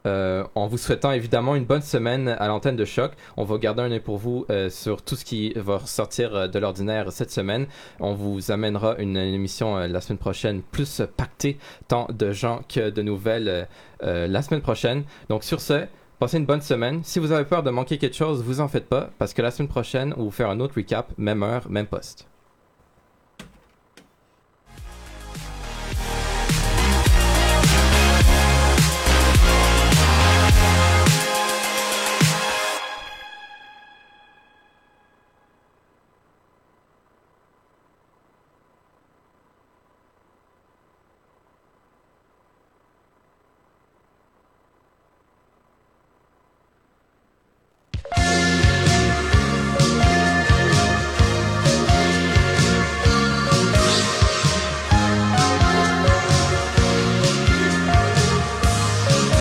[0.06, 3.12] Euh, en vous souhaitant évidemment une bonne semaine à l'antenne de choc.
[3.36, 6.48] On va garder un œil pour vous euh, sur tout ce qui va sortir euh,
[6.48, 7.66] de l'ordinaire cette semaine.
[8.00, 13.02] On vous amènera une, émission la semaine prochaine plus pactée, tant de gens que de
[13.02, 13.66] nouvelles
[14.00, 15.04] la semaine prochaine.
[15.28, 15.86] Donc sur ce,
[16.18, 17.00] passez une bonne semaine.
[17.02, 19.50] Si vous avez peur de manquer quelque chose, vous en faites pas, parce que la
[19.50, 22.26] semaine prochaine, on vous faire un autre recap, même heure, même poste.